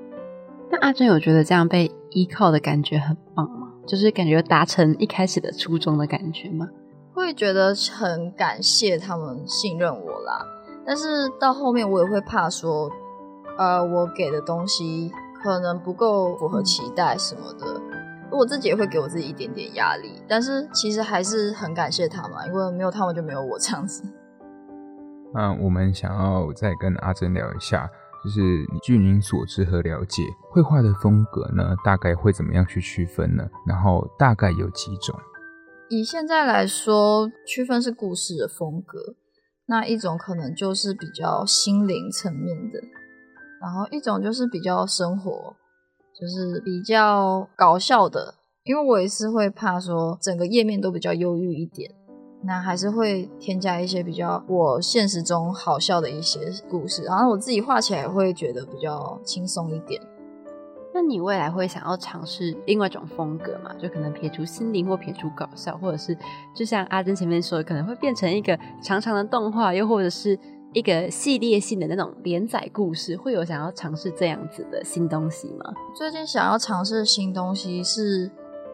[0.70, 3.72] 那阿珍有觉得这样被依靠的感觉很棒吗？
[3.86, 6.68] 就是感觉达成一开始的初衷的感觉吗？
[7.16, 10.44] 会觉得很感谢他们信任我啦，
[10.84, 12.90] 但是到后面我也会怕说，
[13.56, 15.10] 呃，我给的东西
[15.42, 17.80] 可能不够符合期待什么的，
[18.30, 24.02] 我自己也会给我自己一点点压力，但是其实还是很感谢他们，因为没有他们就没有我这样子。
[25.32, 27.88] 那我们想要再跟阿珍聊一下，
[28.22, 28.40] 就是
[28.82, 33.48] 据您所知和了解，绘画的风格呢，大概会怎么样去区分呢？
[33.66, 35.18] 然后大概有几种？
[35.88, 39.14] 以现在来说，区分是故事的风格，
[39.66, 42.80] 那一种可能就是比较心灵层面的，
[43.60, 45.54] 然后一种就是比较生活，
[46.18, 48.34] 就是比较搞笑的。
[48.64, 51.88] 因为我也是会怕说整个页面都比较忧郁一点，
[52.42, 60.02] 那还是会添加一些比较我现实中好笑的一些故事，然后我自己画起来会觉得比较轻松一点。
[60.96, 63.70] 那你未来会想要尝试另外一种风格嘛？
[63.78, 66.16] 就可能撇除心灵或撇除搞笑，或者是
[66.54, 70.38] 就像阿珍前面说的，可能会变成一个长长的动画，又或者是
[70.72, 75.70] 一个系列性的那种连载故事，会有想要尝试这样子的新东西吗？
[75.94, 78.22] 最近想要尝试的新东西是，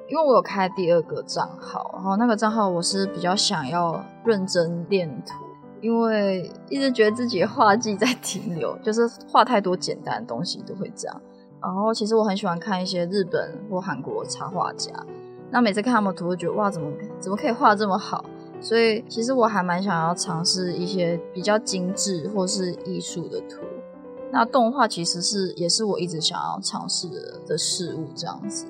[0.09, 5.45] 因为我有开第二个账号，然后那个账号我是比较想要认真练图，
[5.81, 11.21] 因为一直觉得自己画技在停留，就是画太多简单的东西都会这样。
[11.62, 14.92] 然后其实我很喜欢看一些日本或韩国插画家，
[15.51, 18.25] 那每次看他们图，就觉得哇，怎么怎么可以画这么好？
[18.61, 23.61] 所以其实我还蛮想要尝试一些比较精致或是艺术的图。
[24.31, 28.66] 那动画其实是也是我一直想要尝试的的事物，这样子。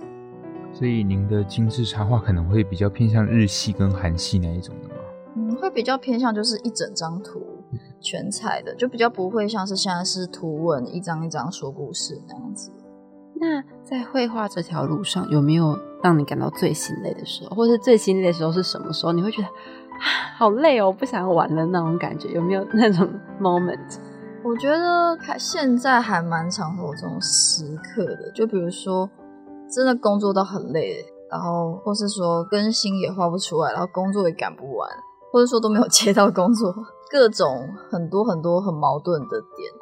[0.73, 4.95] 所以您的精致插画可能会比较偏向日系跟韩系那一种的吗？
[5.37, 7.41] 嗯，会比较偏向就是一整张图
[8.01, 12.71] 全彩的，就比较不会像是现在是图文一张一张说故事那样子。
[13.43, 19.11] 那在绘画这条路上，有没有让你感到最心累的时候，或是最心累的时候是什么时候？
[19.11, 19.49] 你会觉得，
[20.39, 23.09] 好累哦，不想玩了那种感觉，有没有那种
[23.43, 23.99] moment？
[24.45, 29.11] 我觉得现在还蛮常有这种时刻的，就比如说
[29.69, 34.89] 真的工作到很累，然后或是说更新也画不出来，然后工作也赶不完，
[35.33, 36.73] 或者说都没有接到工作，
[37.11, 39.73] 各种很多很多很矛盾的点，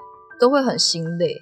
[0.41, 1.35] 都会很心累，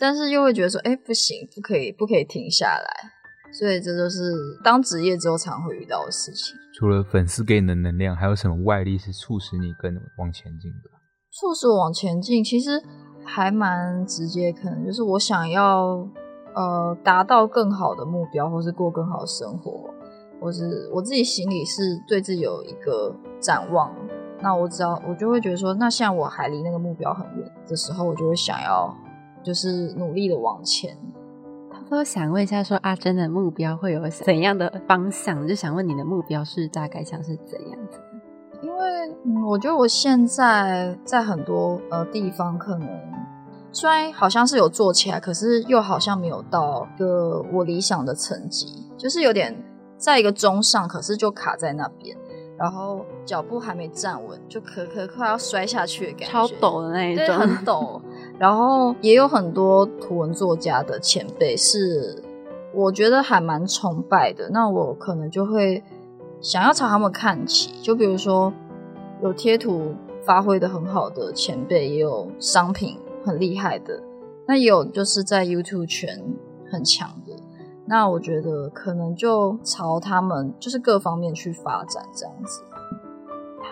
[0.00, 3.10] 但是又会觉得说，哎，不行，不可以，不可以停下来。
[3.52, 4.32] 所以这就是
[4.64, 6.56] 当职业之后常会遇到的事情。
[6.72, 10.90] 除了粉丝给你的能量，还有什么外力是促使你更往前进的？
[11.32, 12.80] 促使我往前进，其实
[13.24, 16.08] 还蛮直接，可能就是我想要
[16.54, 19.92] 呃达到更好的目标，或是过更好的生活，
[20.40, 23.92] 或是我自己心里是对自己有一个展望。
[24.40, 28.96] 那我只要我就会觉得说，那现在我还离那个目标很远的时候，我就会想要
[29.42, 30.96] 就是努力的往前。
[31.72, 35.46] 偷偷想问一下，说阿珍的目标会有怎样的方向？
[35.46, 37.98] 就想问你的目标是大概像是怎样子？
[38.62, 42.88] 因为嗯，我觉得我现在在很多呃地方，可能
[43.72, 49.56] 虽然好像是有做起来，可是又好像没有到一个我理想的层级，就是有点
[49.96, 52.16] 在一个中上，可是就卡在那边，
[52.58, 58.00] 然后脚步还没站稳，就可可快要摔下去的感觉，超陡的那一，种，很陡。
[58.40, 62.22] 然后也有很多图文作家的前辈是
[62.72, 65.84] 我觉得还蛮崇拜的，那我可能就会
[66.40, 67.70] 想要朝他们看齐。
[67.82, 68.50] 就比如说
[69.22, 74.02] 有贴图发挥的很好的前辈，也有商品很厉害的，
[74.46, 76.08] 那也有就是在 YouTube 圈
[76.72, 77.36] 很强的。
[77.84, 82.62] 那我觉得可能就朝他们就是各方面去发展这样子。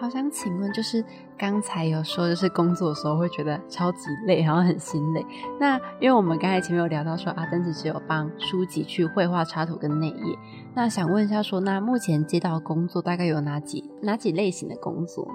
[0.01, 1.05] 好想请问，就是
[1.37, 5.27] 刚才有说，就是工作的时候会觉得超级累，然后很心累。
[5.59, 10.39] 那因为我们刚才前面有聊到说，阿珍只是有帮书籍去绘画插图跟内页。
[10.75, 15.33] 那想问一下说，那目前接到工作大概有哪几哪几类型的工作呢？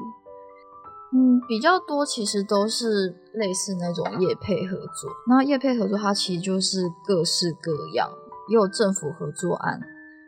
[1.16, 5.11] 嗯，比较多其实都是类似那种业配合作。
[5.28, 8.09] 那业配合作它其实就是各式各样，
[8.49, 9.80] 也有政府合作案，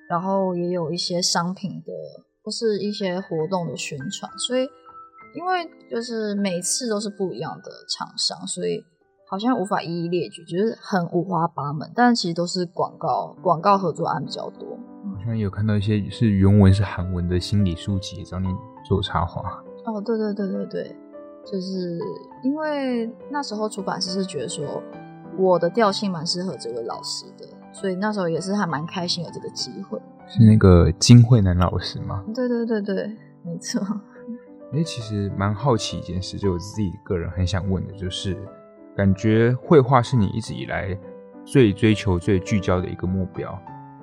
[0.10, 1.92] 然后也有一些商品的
[2.46, 4.32] 或是一些活动的宣传。
[4.38, 4.70] 所以
[5.36, 8.82] 因为就是每次都是不一样的厂商，所以
[9.28, 11.92] 好像无法一一列举，就是很五花八门。
[11.94, 14.78] 但其实都是广告广告合作案比较多。
[15.04, 18.48] 好像有看到一些是原文是韩文的心理书籍，找你
[18.88, 19.64] 做插画。
[19.86, 20.96] 哦，对对对对对，
[21.46, 22.00] 就是
[22.44, 24.82] 因为那时候出版社是觉得说
[25.38, 30.00] 我的调性蛮适合这位老师的，所以那时候也是还蛮开心有这个机会。
[30.28, 32.24] 是那个金惠南老师吗？
[32.34, 33.08] 对对对对，
[33.44, 33.82] 没错。
[34.74, 38.36] 哎，其实蛮好奇一件事，就我自己个人很想问的，就是
[38.96, 40.98] 感觉绘画是你一直以来
[41.46, 43.52] 最追求、最聚焦的一个目标。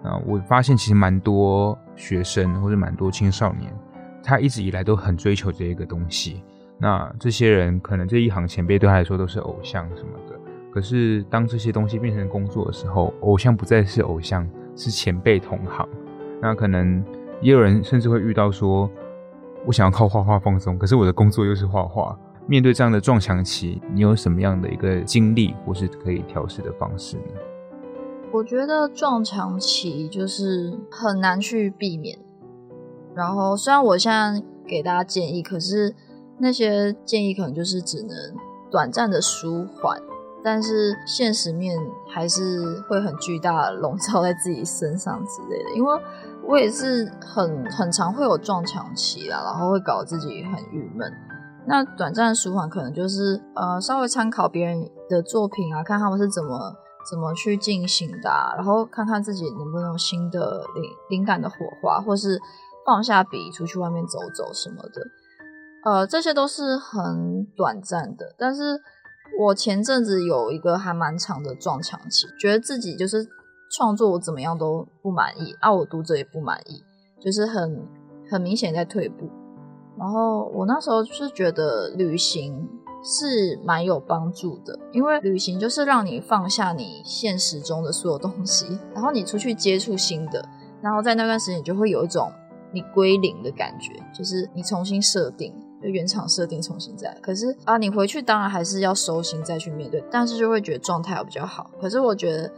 [0.05, 3.73] 啊，我发现其实蛮多学生或者蛮多青少年。
[4.25, 6.45] 他一直以来都很追求这一个东西，
[6.79, 10.39] 那这些人可能这一行前辈对他来说都是偶像什么的。
[10.73, 15.89] 可是当这些东西变成工作的时候，偶像不再是偶像，是前辈同行。
[16.43, 17.03] 那可能
[17.41, 18.91] 也有人甚至会遇到说，
[19.65, 22.19] 我想要靠画画放松，可是我的工作又是画画。
[22.49, 27.23] 面对这样的撞墙期，你有什么样的一个经历或是可以调试的方式呢？
[28.33, 32.19] 我觉得撞墙期就是很难去避免。
[33.15, 35.95] 然后，虽然我现在给大家建议，可是
[36.39, 38.17] 那些建议可能就是只能
[38.73, 40.01] 短暂的舒缓，
[40.43, 41.79] 但是现实面
[42.09, 45.71] 还是会很巨大的笼罩在自己身上之类的。
[45.77, 45.97] 因为
[46.47, 51.13] 我也是很很常会有撞墙期啦，然后会搞自己很郁闷。
[51.67, 56.75] 那短暂的舒缓可能就是呃，稍微参考别人的作品啊，看他们是怎么
[57.11, 62.41] 怎么去进行的，然后看看自己能不能有新的灵灵感的火花，或是。
[62.85, 65.01] 放下笔，出去外面走走什么的，
[65.85, 68.35] 呃，这些都是很短暂的。
[68.37, 68.83] 但是
[69.39, 73.25] 我前阵子有一个还蛮长的撞墙期，觉得自己就是
[73.73, 76.83] 创作我怎么样都不满意，啊，我读者也不满意，
[77.19, 77.89] 就是很
[78.31, 79.29] 很明显在退步。
[79.99, 82.69] 然后我那时候就是觉得旅行
[83.03, 90.47] 是蛮有帮助的，因为旅行就是让你放下你现实中的所有东西， 然后你出去接触新的，
[90.81, 92.31] 然后在那段时间你就会有一种。
[92.75, 95.53] 你归零的感觉，就是你重新设定，
[95.83, 97.13] 就原厂设定重新再。
[97.21, 101.71] 可是啊，你回去当然还是要收心再去面对，但是就会觉得状态比较好。
[101.79, 102.51] 可是我觉得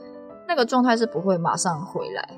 [0.46, 2.28] 那个状态是不会马上回来，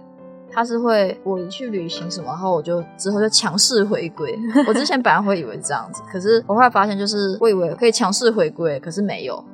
[0.50, 4.38] 他是会我一去旅行什么，然后我就之后就强势回归。
[4.68, 9.44] 我之前本来会以为这样子，可是我后来发现，就是我以为可以强势回归，可是没有，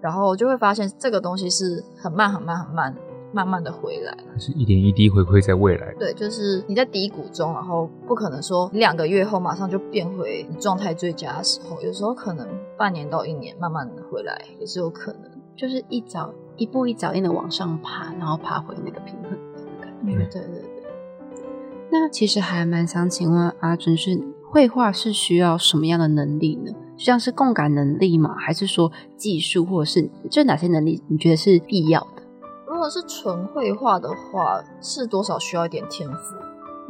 [0.00, 2.94] 然后我就会发现这个东西是很慢很慢很慢。
[3.32, 5.92] 慢慢的回来，是一点一滴回馈在未来。
[5.98, 12.48] 对，就是你在低谷中，然后不可能说两个月后马上就变回你状态最佳的时候，有时候可能
[12.78, 19.38] 半年到一年慢慢的回来也是有可能，就是一早一步一脚印的往上爬，然后爬回那个平衡的
[19.80, 20.16] 感觉。
[20.30, 20.82] 对对对。
[21.90, 26.72] 那其实还蛮想请问阿珍，是绘画是需要什么样的能力呢？
[26.96, 28.34] 像是共感能力吗？
[28.38, 32.22] 还是说技术，或者是这哪些能力你觉得是必要的？
[32.66, 36.36] 如果是纯绘画的话，是多少需要一点天赋，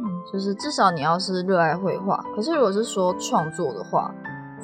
[0.01, 2.17] 嗯，就是至少你要是热爱绘画。
[2.35, 4.13] 可是如果是说创作的话，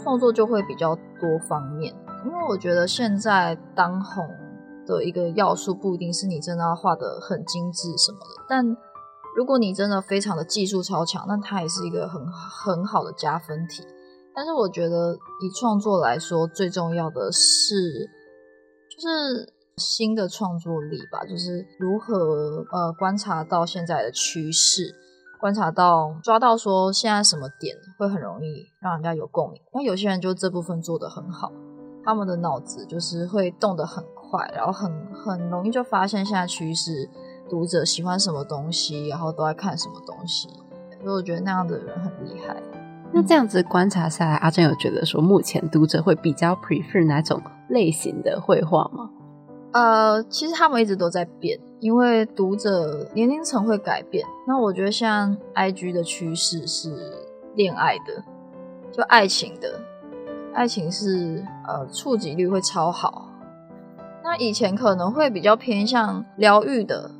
[0.01, 1.93] 创作就会比较多方面，
[2.25, 4.27] 因为我觉得现在当红
[4.85, 8.65] 的一个要素不一定是你真的要画的很精致什么的，但
[9.35, 13.83] 如果你真的非常的技术超强，那它也是一个很很好的加分题。
[14.35, 18.09] 但是我觉得以创作来说，最重要的是
[18.89, 19.53] 就是。
[19.75, 24.93] 新的创作力吧，就是如何呃观察到现在的趋势，
[25.41, 29.59] 观察到抓到说现在什么点会很容易让人家有共鸣。
[29.73, 31.51] 那有些人就这部分做得很好，
[32.03, 37.09] 他们的脑子就是会动得很快，然后很很容易就发现现在趋势，
[37.49, 40.47] 读者喜欢什么东西，然后都在看什么东西。
[41.01, 42.55] 所以我觉得那样的人很厉害。
[43.11, 49.09] 那这样子观察下来，阿珍有觉得说目前读者会比较 prefer 哪种类型的绘画吗？
[49.73, 54.25] 呃，其实他们一直都在变，因为读者年龄层会改变。
[54.47, 56.95] 那我觉得像 I G 的趋势是
[57.55, 58.23] 恋爱的，
[58.91, 59.79] 就爱情的，
[60.53, 63.29] 爱情是呃触及率会超好。
[64.23, 67.11] 那以前可能会比较偏向疗愈的，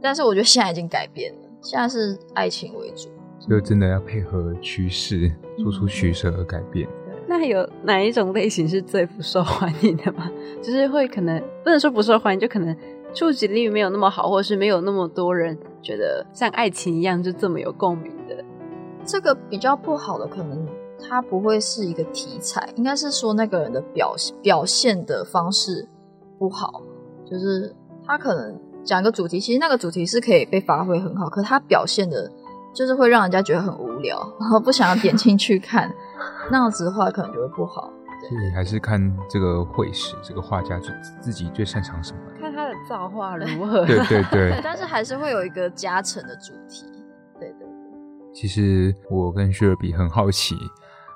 [0.00, 3.08] 但是我觉得现在已经改变了，现在是爱情为主。
[3.48, 6.88] 就真的要配合趋势做出取舍和改变。
[7.26, 10.30] 那有哪一种类型是最不受欢迎的吗？
[10.62, 12.74] 就是会可能不能说不受欢迎，就可能
[13.12, 18.42] 触及率没有那么好，或者是没有那么多人觉得像爱情一样就这么有共鸣的。
[19.04, 20.66] 这个比较不好的，可能
[21.08, 25.86] 它不会是一个题材，应该是说那个人的表表现的方式
[26.38, 26.82] 不好，
[27.24, 27.74] 就是
[28.06, 32.30] 他可能讲一个主题，其实那个主题是可以被发挥很好，可他表现的，
[32.74, 35.90] 就是会让人家觉得很无聊， 然后不想要点进去看，
[36.50, 37.90] 那样子的话可能就会不好。
[38.28, 39.00] 所以还是看
[39.30, 42.18] 这个绘师，这个画家自自己最擅长什么。
[42.40, 43.86] 看他的造化如何。
[43.86, 44.60] 对对对。
[44.62, 46.84] 但是还是会有一个加成的主题。
[47.38, 47.68] 对对。
[48.34, 50.56] 其实我跟薛尔比很好奇，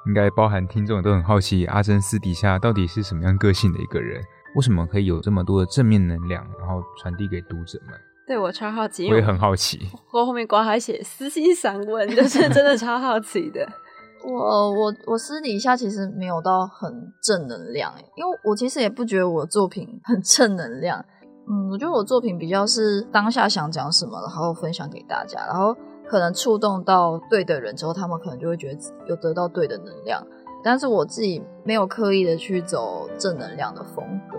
[0.06, 4.22] 应该包含听众都很好奇，阿珍私底下到底是什么样个性的一个人？
[4.56, 7.94] 为什么可以有这么多的正面能量，然后传递给读者们？
[8.26, 9.80] 对我超好奇，我也很好奇。
[10.12, 13.66] 我后面光还写私信散文，就是真的超好奇的。
[14.24, 21.04] 我我我私底下其实没有到很正能量，因为我其实也不觉得我作品很正能量。
[21.50, 25.76] 嗯，我觉得我作品比较是当下想讲什么，然后分享给大家，然后
[26.08, 30.24] 可能触动到对的人之后，他们可能就会觉得有得到对的能量。
[30.62, 34.38] 但是我自己没有刻意的去走正能量的风格。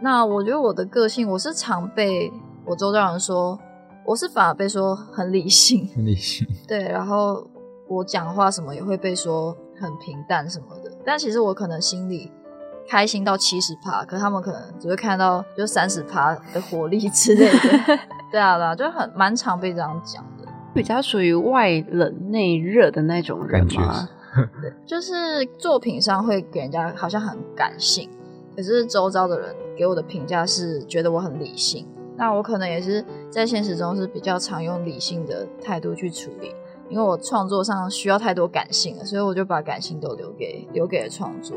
[0.00, 2.32] 那我觉得我的个性，我是常被
[2.64, 3.58] 我周遭人说，
[4.04, 6.46] 我是反而被说很理性， 很理性。
[6.68, 7.46] 对，然后。
[7.88, 12.32] 我讲话什么也会被说很平淡什么的，但其实我可能心里
[12.88, 17.58] 开心到七十趴，可他们可能只会看到就三十趴的活力之类的。
[18.32, 20.35] 对啊，对啊，就很蛮常被这样讲的，
[20.76, 24.06] 比较属于外冷内热的那种人吗？
[24.60, 28.10] 对， 就是作品上会给人家好像很感性，
[28.54, 31.86] 可是周遭的人给我的评价是觉得我很理性。
[32.18, 36.54] 那我可能也是在现实中是比较常用理性的态度去处理。
[36.88, 41.56] 因为我创作上需要太多感性了，所以我就把感性都留给留给了创作。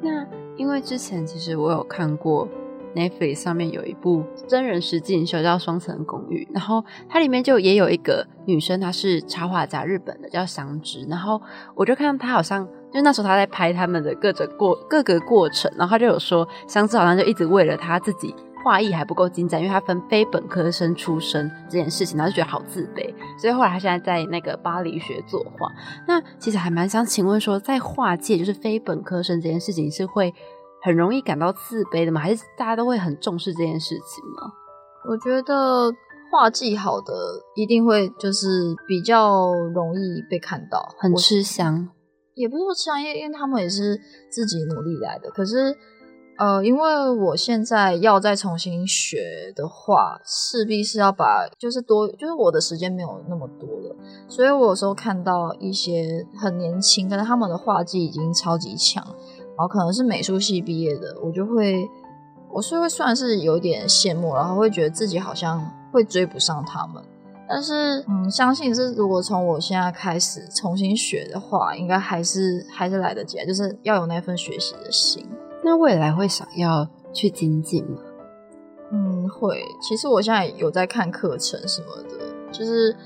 [0.00, 0.26] 那
[0.56, 2.48] 因为之前其实我有看过
[2.94, 11.04] Netflix 上面有一部真人实境秀叫《双层公寓》，然后它里面就也有一个女生，她是插画家，日本的叫香织。
[11.08, 11.40] 然后
[11.74, 18.34] 我就看到她好像就那时候她在拍他们的各种过各个过程，然后她就有说香织好像就一直为了她自己。
[18.62, 23.10] 画艺还不够精湛，因为他分非本科生出身这件事情，他就觉得好自卑，
[23.40, 25.66] 所以后来他现在在那个巴黎学作画。
[26.06, 30.34] 那其实还蛮想请问说，在画界就是非本科生这件事情是会
[30.82, 32.20] 很容易感到自卑的吗？
[32.20, 34.52] 还是大家都会很重视这件事情吗？
[35.08, 35.90] 我觉得
[36.30, 37.12] 画技好的
[37.56, 41.88] 一定会就是比较容易被看到，很吃香，
[42.34, 44.00] 也不是说吃香，因为因为他们也是
[44.30, 45.76] 自己努力来的，可是。
[46.38, 53.94] 呃，因为我现在要再重新学的话，势必是要把就是多，就是我的时间没有那么多了，
[54.26, 59.14] 所以我有时候看到一些很年轻，但是他们的画技已经超级强，然
[59.60, 61.88] 后可能是美术系毕业的，我就会，
[62.50, 67.02] 我是会算是有点羡慕，然后会觉得自己好像会追不上他们，
[67.48, 75.26] 但是嗯，相信是如果从我现在开始重新学的话，应该还是还是来得及，就是要有那份学习的心。
[75.62, 77.98] 那未来会想要去精进吗？
[78.92, 79.62] 嗯，会。
[79.80, 82.96] 其实我现在有在看课程什么的，就是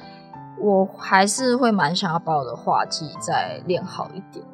[0.60, 4.44] 我还是会蛮想要把我的画技再练好一点。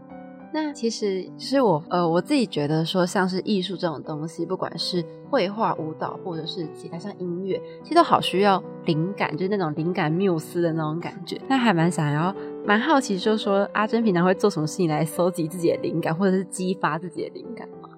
[0.53, 11.40] 那其实是我呃我自己觉得说，像是艺术这种东西，不管是绘画、舞蹈，或者是其他像音乐，其实都好需要灵感，就是那种灵感缪斯的那种感觉。
[11.48, 12.34] 那还蛮想要，
[12.66, 17.88] 蛮好奇，就说阿珍平常会做什么事情来搜集自己的灵感，或者是激发自己的灵感吗？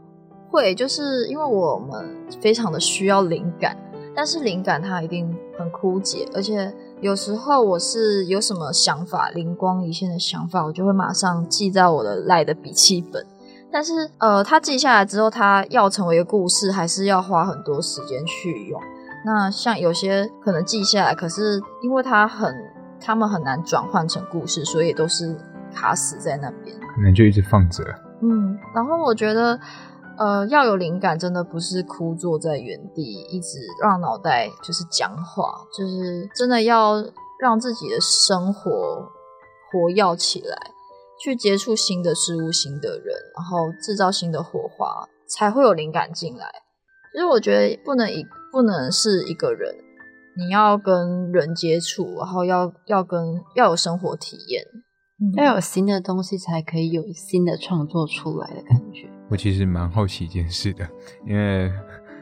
[0.50, 3.74] 会，就是因为我们非常的需要灵感，
[4.14, 6.70] 但是灵感它一定很枯竭，而且
[7.02, 13.26] 有时候我是有什么想法，灵光一现的想法，我就会马上记在我的赖的笔记本。
[13.72, 18.80] 但是，呃，他记下来之后，他要成为一个故事，还是要花很多时间去用。
[19.24, 22.54] 那像有些可能记下来，可是因为他很，
[23.00, 25.36] 他们很难转换成故事，所以都是
[25.74, 27.82] 卡死在那边，可能就一直放着。
[28.20, 29.58] 嗯，然后我觉得。
[30.18, 37.02] 呃，要有灵感，真的不是枯坐在原地，一直让脑袋就是讲话，就是真的要
[37.40, 38.70] 让自己的生活
[39.70, 40.56] 活跃起来，
[41.22, 46.46] 去接触新的事物、新的人，然后制造新的火花，才会有灵感进来。
[47.12, 49.74] 其实我觉得不能一不能是一个人，
[50.36, 54.64] 你要跟人接触，然后要要跟要有生活体验，
[55.36, 59.11] 要有新的东西，才可以有新的创作出来的感觉。
[59.32, 60.86] 我其实蛮好奇一件事的，
[61.26, 61.72] 因为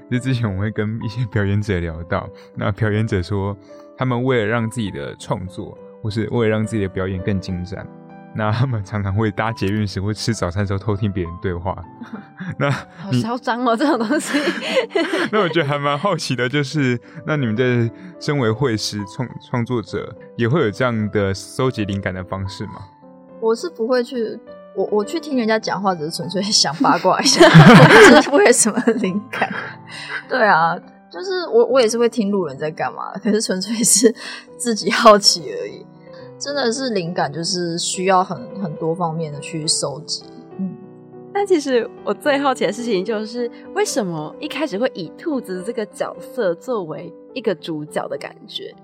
[0.09, 3.57] 就之前我会跟一些表演者聊到，那表演者说，
[3.99, 7.85] 他们为了让自己的创作，或是为了让自己的表演更精湛，
[8.33, 11.77] 那他们常常会搭捷运时或吃早餐时候偷听别人对话。
[12.57, 14.39] 那好嚣张哦，这种东西。
[15.33, 16.97] 那我觉得还蛮好奇的，就是
[17.27, 17.91] 那你们在
[18.21, 22.75] 身为绘师创创作者，也会有这样的收集灵感的方式吗？
[23.41, 24.39] 我是不会去，
[24.75, 29.53] 我我去听人家讲话，只是纯粹想八卦一下， 我不是为什么灵感。
[30.29, 30.79] 对啊，
[31.11, 34.15] 就是我我也是会听路人在干嘛，可是纯粹是
[34.57, 35.85] 自己好奇而已。
[36.39, 40.25] 真的是灵感，就是需要很很多方面的去收集。
[40.59, 40.75] 嗯，
[41.35, 48.75] 但其实我最好奇的事情就是，为什么一开始会以兔子这个角色作为一个主角的感觉？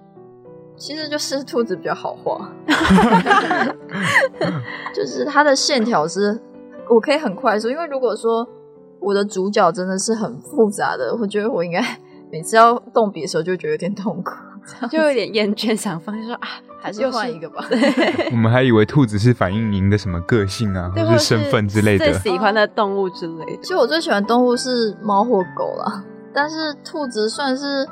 [0.77, 2.51] 其实就是兔子比较好画，
[4.95, 6.39] 就是它的线条是，
[6.89, 7.69] 我可以很快速。
[7.69, 8.47] 因为如果说
[9.01, 11.81] 我的主角真的是很复杂的，我觉得我应该
[12.31, 14.33] 每次要动笔的时候就觉得有点痛苦，
[14.91, 16.49] 就有点厌倦，想放弃说啊。
[16.79, 17.65] 还是换一个吧。
[18.31, 22.13] 我们还以为兔子是反映您的什么个性啊，或是身份之类的。
[22.13, 23.57] 最喜欢的动物之类的。
[23.61, 27.85] 其实我最喜欢动物是猫或狗啦，但是兔子算是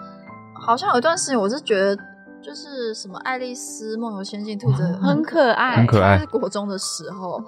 [0.54, 1.98] 好像有一段时间，我是觉得
[2.44, 6.18] 就是什么《爱丽丝梦游仙境》兔子 很可爱，很可爱。
[6.18, 7.42] 是国中的时候，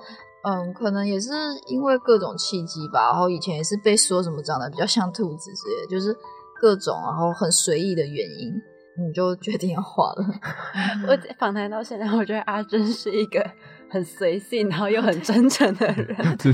[0.44, 1.30] 嗯，可能也是
[1.66, 3.10] 因为各种契机吧。
[3.10, 6.16] 然后以前也是被说什么长得比较像兔子之类，就是
[6.60, 8.52] 各种然后很随意的原因。
[8.98, 10.24] 你就决定要画了。
[11.06, 13.44] 我访谈到现在，我觉得阿珍是一个
[13.90, 16.16] 很随性，然后又很真诚的人。
[16.42, 16.50] 对，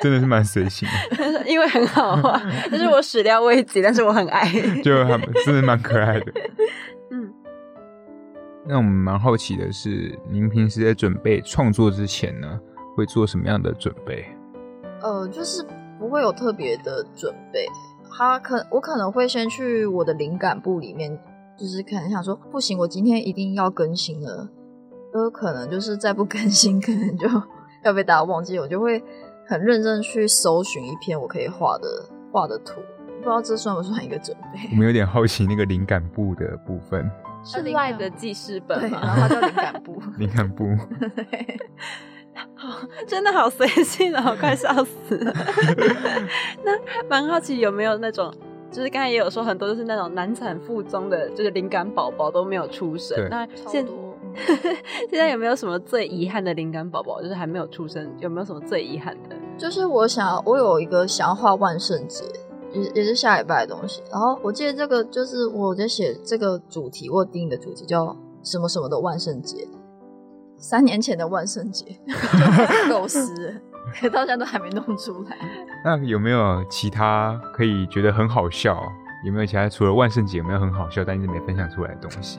[0.00, 1.46] 真的是蛮随性的。
[1.46, 2.40] 因为很好画，
[2.70, 4.50] 但是我始料未及，但是我很爱。
[4.82, 6.32] 就他们真的蛮可爱的。
[7.10, 7.30] 嗯。
[8.68, 12.60] 那我们蛮好奇的是，您平时在准备创作之前呢，
[12.94, 14.26] 会做什么样的准备？
[15.00, 15.64] 呃，就是
[15.98, 17.66] 不会有特别的准备。
[18.10, 21.18] 他可我可能会先去我的灵感部里面。
[21.60, 24.48] 就是可能想说不行，我今天一定要更新了，
[25.12, 27.26] 有可能就是再不更新，可能就
[27.82, 28.60] 要被大家忘记。
[28.60, 29.02] 我就会
[29.44, 31.88] 很认真去搜寻一篇我可以画的
[32.30, 32.80] 画的图，
[33.16, 34.68] 不知道这算不算一个准备？
[34.70, 37.10] 我们有点好奇那个灵感部的部分，
[37.44, 39.00] 是另外的记事本嘛？
[39.02, 40.64] 然后它叫灵感部， 灵感部，
[42.54, 45.32] 好，真的好随性啊，快笑死了。
[46.64, 46.72] 那
[47.08, 48.32] 蛮好奇有没有那种。
[48.70, 53.26] 就是刚才也有说很多就是那种难产腹中的，就是灵感宝宝都没有出生。
[53.30, 53.82] 那现
[55.08, 57.22] 现在有没有什么最遗憾的灵感宝宝？
[57.22, 59.34] 就是还没有出生，有没有什么最遗憾的？
[59.56, 62.26] 就是我想，我有一个想要画万圣节，
[62.72, 64.02] 也也是下礼拜的东西。
[64.10, 69.66] 然后我记得这个就是我在写这个主题，我定的主题叫什么什么的万圣节，
[70.56, 71.98] 三年前的万圣节，
[72.88, 73.54] 构思。
[73.98, 75.36] 可到现在都还没弄出来。
[75.82, 78.78] 那有没有其他可以觉得很好笑？
[79.24, 82.38] 有没有其他除了万圣节有没有很好笑但一直没分享出来的东西？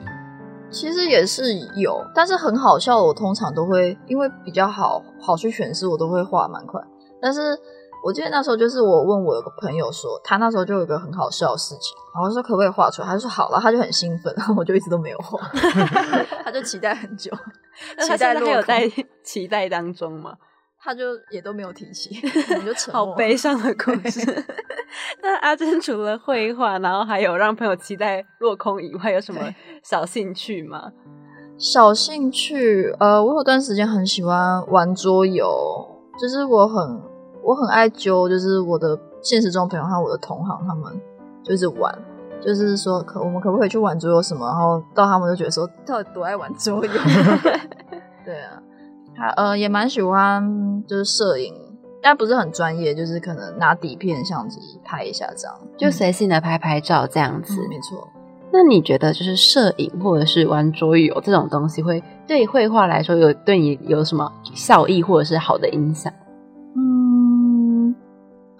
[0.70, 6.80] 其实也是有，但是很好笑我通常都会因为比较好好去诠释，我都会画蛮快。
[7.20, 7.58] 但是
[8.02, 13.08] 我记得那时候就是我问我有个朋友说，他那时候就有一个很好笑的事情，然后说可不可以画出来？
[13.08, 15.38] 他就说好了，他就很兴奋，然后我就一直都没有画，
[16.44, 17.30] 他就期待很久，
[18.00, 18.90] 期待还有在
[19.22, 20.34] 期待当中嘛？
[20.82, 22.08] 他就也都没有提起，
[22.56, 23.04] 我就沉默。
[23.06, 24.44] 好悲伤的故事。
[25.22, 29.42] 那阿珍除了绘画，然后还有让朋友期待落空以外，有什么
[29.84, 30.90] 小兴趣吗？
[31.58, 35.46] 小兴趣，呃，我有段时间很喜欢玩桌游，
[36.18, 37.02] 就是我很
[37.42, 41.00] 我很爱揪，就是我的现实中朋友和我的同行他们
[41.42, 41.92] 就是玩，
[42.40, 44.46] 就是说可我们可不可以去玩桌游什么？
[44.46, 46.92] 然后到他们就觉得说，到底多爱玩桌游？
[48.24, 48.62] 对啊。
[49.16, 51.52] 他呃也蛮喜欢，就是摄影，
[52.00, 57.54] 但不是很专业，就是可能拿底片相机拍一下这样，就随性的拍拍照这样子。
[57.68, 58.08] 没错。
[58.52, 66.12] 那你觉得就是摄影或者是玩桌游这种东西，会对绘画来说有对你有什么效益或者是好的影响？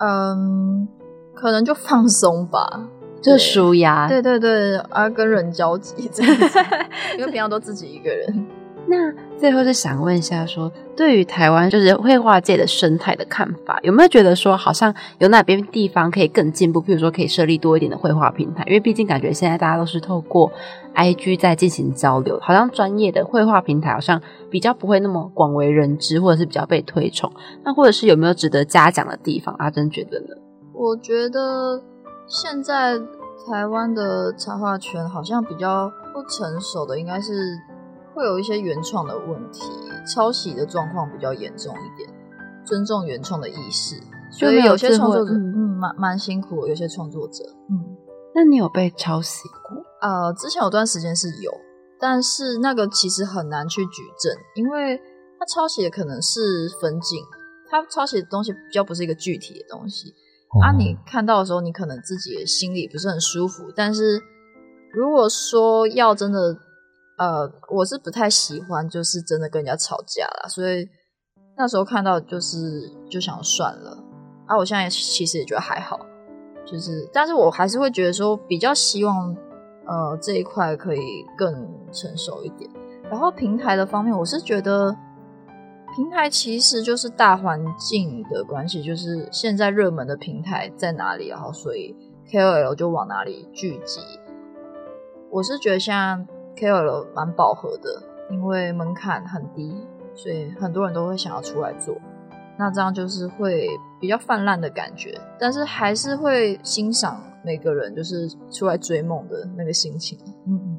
[0.00, 0.88] 嗯嗯，
[1.34, 2.88] 可能就放松吧，
[3.22, 4.08] 就舒压。
[4.08, 6.58] 对对对，而跟人交集这样子，
[7.18, 8.46] 因为平常都自己一个人。
[8.86, 16.82] 那最后是想问一下，说对于台湾就是绘画界的生态的看法，有没有觉得说好像有哪边地方可以更进步？
[16.82, 20.50] 譬如说可以设立多一点的绘画平台，因为毕竟感觉现在大家都是透过
[20.96, 24.20] IG 在进行交流，好像专业的绘画平台好像
[24.50, 27.32] 比较不会那么广为人知，或者是比较被推崇。
[27.64, 29.54] 那或者是有没有值得嘉奖的地方？
[29.60, 30.34] 阿珍觉得呢？
[30.74, 31.80] 我觉得
[32.26, 32.98] 现在
[33.48, 37.56] 台湾的插画圈好像比较不成熟的，应该是。
[38.20, 39.62] 会有一些原创的问题，
[40.06, 42.06] 抄袭的状况比较严重一点。
[42.66, 43.98] 尊重原创的意识，
[44.30, 46.66] 所以有些创作者嗯蛮蛮辛苦。
[46.66, 47.96] 有些创作者嗯，
[48.34, 49.82] 那你有被抄袭过？
[50.02, 51.50] 呃，之前有段时间是有，
[51.98, 55.00] 但是那个其实很难去举证，因为
[55.38, 57.24] 他抄袭的可能是分镜，
[57.70, 60.14] 他抄袭的东西比较不是一个具体的东西
[60.62, 60.70] 啊。
[60.72, 64.20] 你看到的时候，你可能自己心里不是很舒服，但是
[64.92, 66.54] 如果说要真的。
[67.20, 70.88] 呃，我是不太喜欢，就是真的跟人家吵架啦，所以
[71.54, 74.02] 那时候看到就是就想算了
[74.46, 74.56] 啊。
[74.56, 76.00] 我现在其实也觉得还好，
[76.64, 79.36] 就是但是我还是会觉得说比较希望
[79.86, 81.52] 呃这一块可以更
[81.92, 82.70] 成熟一点。
[83.10, 84.96] 然后平台的方面，我是觉得
[85.94, 91.94] 平台其实就是大环境的关系，就是现在热门的平台在哪里，然后所以
[92.30, 94.00] KOL 就往哪里聚集。
[95.30, 96.26] 我是觉得像
[96.60, 99.74] KOL 蛮饱和的，因为门槛很低，
[100.14, 101.96] 所以很多人都会想要出来做。
[102.58, 103.66] 那这样就是会
[103.98, 110.18] 比较泛滥的感觉，但是还是会欣赏每个人就是出来追梦的那个心情。
[110.46, 110.78] 嗯嗯。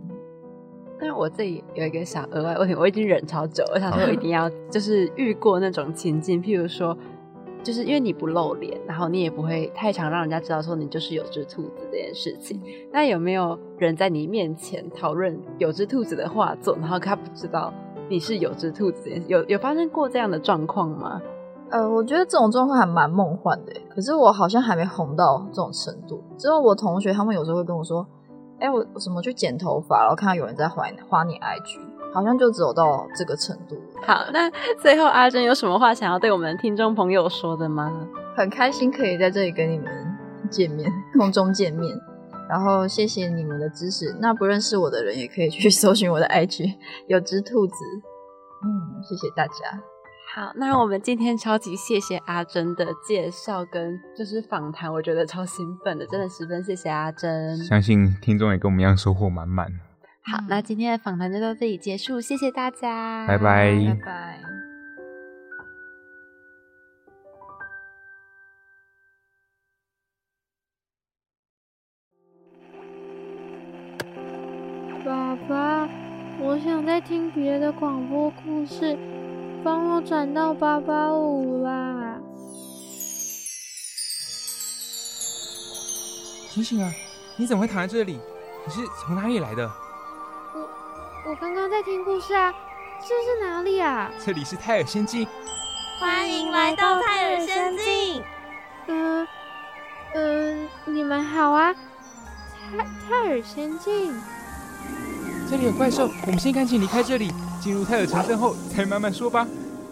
[0.99, 6.95] 但是我自己有一个小额外问题，我已经忍超久，我想说我一定要就是遇过那种情境，譬如说。
[7.63, 12.61] 就是因为你不露脸，然后你也不会太常让人家知道说你就是有只兔子这件事情。
[12.91, 17.73] 那有没有人在你面前讨论有只兔子的画作，然后他不知道
[18.09, 19.09] 你是有只兔子？
[19.27, 21.21] 有有发生过这样的状况吗？
[21.69, 26.21] 呃，我觉得这种状况还蛮梦幻的，可是我好像还没红到这种程度。
[26.37, 28.05] 之后我同学他们有时候会跟我说
[28.59, 31.79] ：“哎，我什么去剪头发，然后看到有人在怀花你 IG。”
[32.13, 33.77] 好像就走到这个程度。
[34.03, 34.49] 好，那
[34.81, 37.91] 最后阿珍有什么话想要对我们听众朋友说的吗？
[38.35, 39.87] 很开心可以在这里跟你们
[40.49, 41.91] 见面，空中见面。
[42.49, 44.13] 然后谢谢你们的支持。
[44.19, 46.73] 那不认识我的人也可以去搜寻我的 IG，
[47.07, 47.75] 有只兔子。
[48.63, 49.53] 嗯，谢谢大家。
[50.33, 57.57] 好，那我们今天超级谢谢阿珍的介绍跟就是访谈，我觉得超兴奋的，真的十分谢谢阿珍。
[57.57, 59.67] 相信听众也跟我们一样收获满满。
[60.23, 64.39] 好，那今天的访谈就到这里结束，谢谢大家，拜拜，拜拜。
[75.03, 75.89] 爸爸，
[76.39, 78.95] 我想再听别的广播故事，
[79.63, 82.21] 帮我转到八八五啦。
[86.49, 86.91] 醒醒啊！
[87.37, 88.19] 你怎么会躺在这里？
[88.67, 89.69] 你是从哪里来的？
[91.23, 92.51] 我刚刚在听故事啊，
[92.99, 94.09] 这是哪里啊？
[94.25, 95.27] 这里是泰尔仙境，
[95.99, 98.23] 欢迎来到泰尔仙境。
[98.87, 99.27] 嗯
[100.15, 101.71] 嗯，你们好啊，
[102.71, 104.19] 泰泰尔仙境。
[105.47, 109.47] 这里有怪兽，我们先赶紧离开这里，进入泰尔城镇后再慢慢说吧。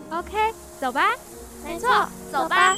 [0.09, 1.11] OK，走吧。
[1.63, 2.75] 没错，走吧。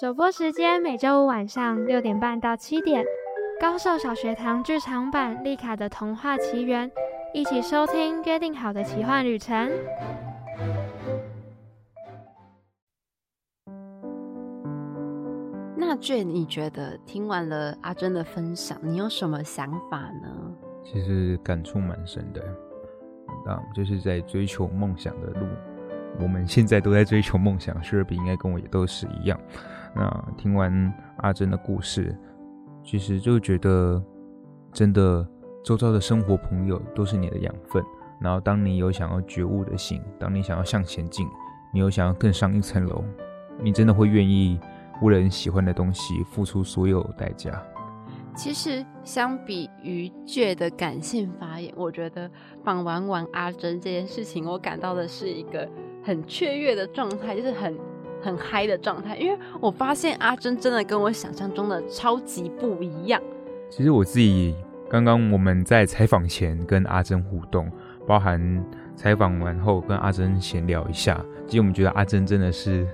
[0.00, 3.04] 首播时间每周五晚上六点半到七点，
[3.60, 6.88] 高寿小学堂剧场版《丽卡的童话奇缘》，
[7.34, 9.68] 一起收听约定好的奇幻旅程。
[15.76, 20.54] 那卷，你觉得听完了阿珍的分享，你有什么想法呢？
[20.84, 22.40] 其实感触蛮深的，
[23.46, 25.44] 啊，就是在追求梦想的路，
[26.20, 29.36] 我们现在都在追求梦想，薛尔比应该跟我也都是一样。
[29.94, 32.16] 那听完阿珍的故事，
[32.84, 34.02] 其实就觉得
[34.72, 35.26] 真的，
[35.64, 37.82] 周遭的生活朋友都是你的养分。
[38.20, 41.26] 然后，当你有想要觉悟的心，当你想要向前进，
[41.72, 43.04] 你有想要更上一层楼，
[43.60, 44.58] 你真的会愿意
[45.02, 47.62] 为了你喜欢的东西付出所有代价。
[48.34, 52.30] 其实，相比于倔的感性发言，我觉得
[52.62, 55.68] 访完完阿珍这件事情，我感到的是一个
[56.04, 57.76] 很雀跃的状态，就是很。
[58.20, 63.20] 很嗨的状态，因为我发现阿珍真的跟我想象中的超级不一样。
[63.70, 64.54] 其实我自己
[64.88, 67.70] 刚刚我们在采访前跟阿珍互动，
[68.06, 68.64] 包含
[68.96, 72.86] 采访完后跟阿珍闲聊一下，其实我们觉得阿珍真的是。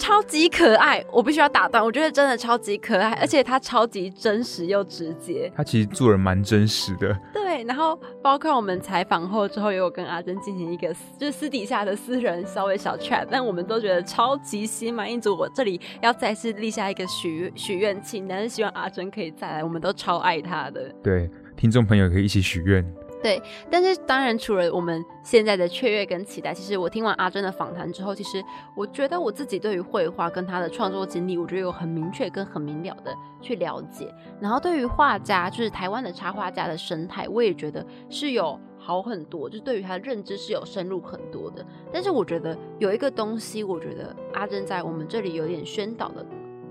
[0.00, 1.84] 超级可爱，我必须要打断。
[1.84, 5.52] 我觉得真的超级可爱，而且他超级真实又直接。
[5.54, 7.14] 他其实做人蛮真实的。
[7.34, 10.88] 对，然后包括我们采访后之后，也有跟阿珍进行一个
[11.18, 15.36] 就是私底下的私人稍微小 chat，但我们都觉得超级心满意足。
[15.36, 20.90] 我这里要再次立下一个许许愿清单，是希望阿珍可以再来，我们都超爱他的。
[21.02, 22.82] 对，听众朋友可以一起许愿。
[23.22, 23.40] 对，
[23.70, 28.42] 但是当然，除了我们现在的雀跃跟期待，其实我听完阿珍的访谈之后，其实
[28.74, 34.12] 我觉得我自己对于绘画跟他的创作经历，我觉得有很明确跟很明了的去了解。
[34.40, 41.62] 然后对于画家，就是台湾的插画家的生态，我也觉得是有好很多，就对于他的认知是有深入很多的。
[41.92, 46.24] 但是我觉得有一个东西，我觉得阿珍在我们这里有点宣导的。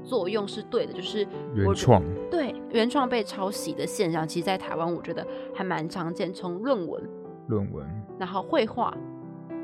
[0.03, 6.33] 作用是对的，就是原创对原创被抄袭的现象，其实，在台湾我觉得还蛮常见。
[6.33, 7.03] 从论文、
[7.47, 7.85] 论文，
[8.17, 8.95] 然后绘画，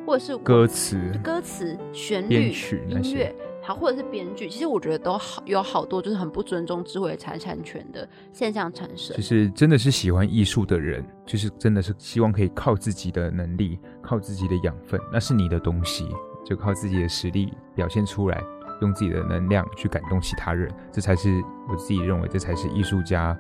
[0.06, 2.52] 或者是歌词、歌词、旋律、
[2.90, 9.16] 音乐，好，或者是编剧，其实我觉得都好有好多就是很不尊重智慧财产权的现象产生。
[9.16, 16.08] 就是真的是喜欢艺术的人，就是真的是希望可以靠自己的能力，靠自己的养分，那是你的东西，
[16.46, 18.44] 就靠自己的实力表现出来，
[18.82, 23.38] 用自己的能量去感动其他人，这才是我自己认为这才是艺术家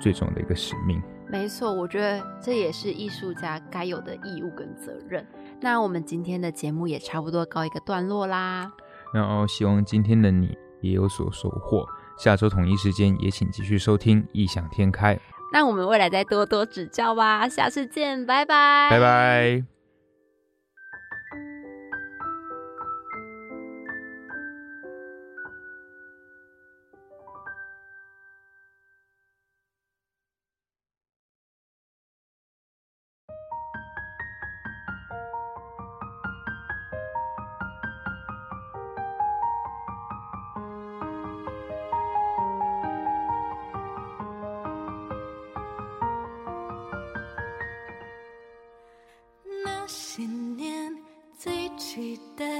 [0.00, 1.02] 最重要的一个使命。
[1.30, 5.26] 没错，我觉得这也是艺术家该有的义务跟责任。
[5.60, 8.72] 那我们今天的节目也差不多告一个段落啦。
[9.12, 11.86] 然后希望今天的你也有所收获。
[12.16, 15.14] 下周同一时间也请继续收听《异想天开》。
[15.52, 17.48] 那我们未来再多多指教吧。
[17.48, 19.77] 下次见，拜拜，拜拜。
[51.88, 52.57] して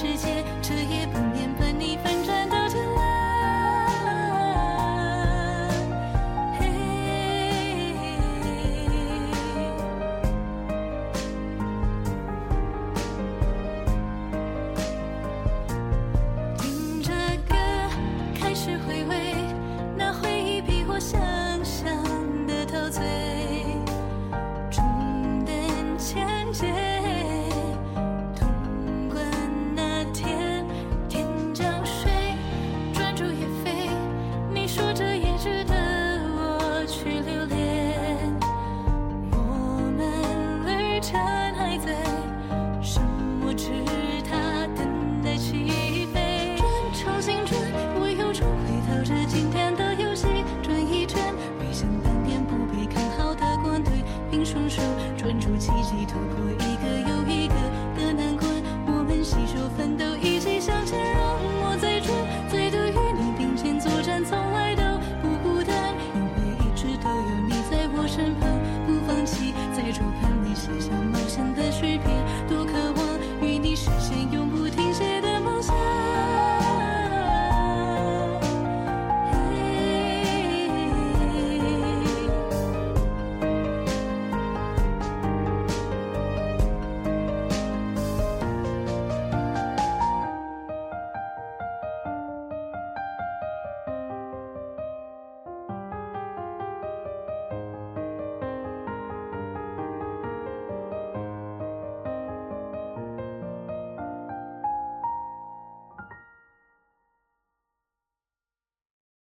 [0.00, 0.42] 世界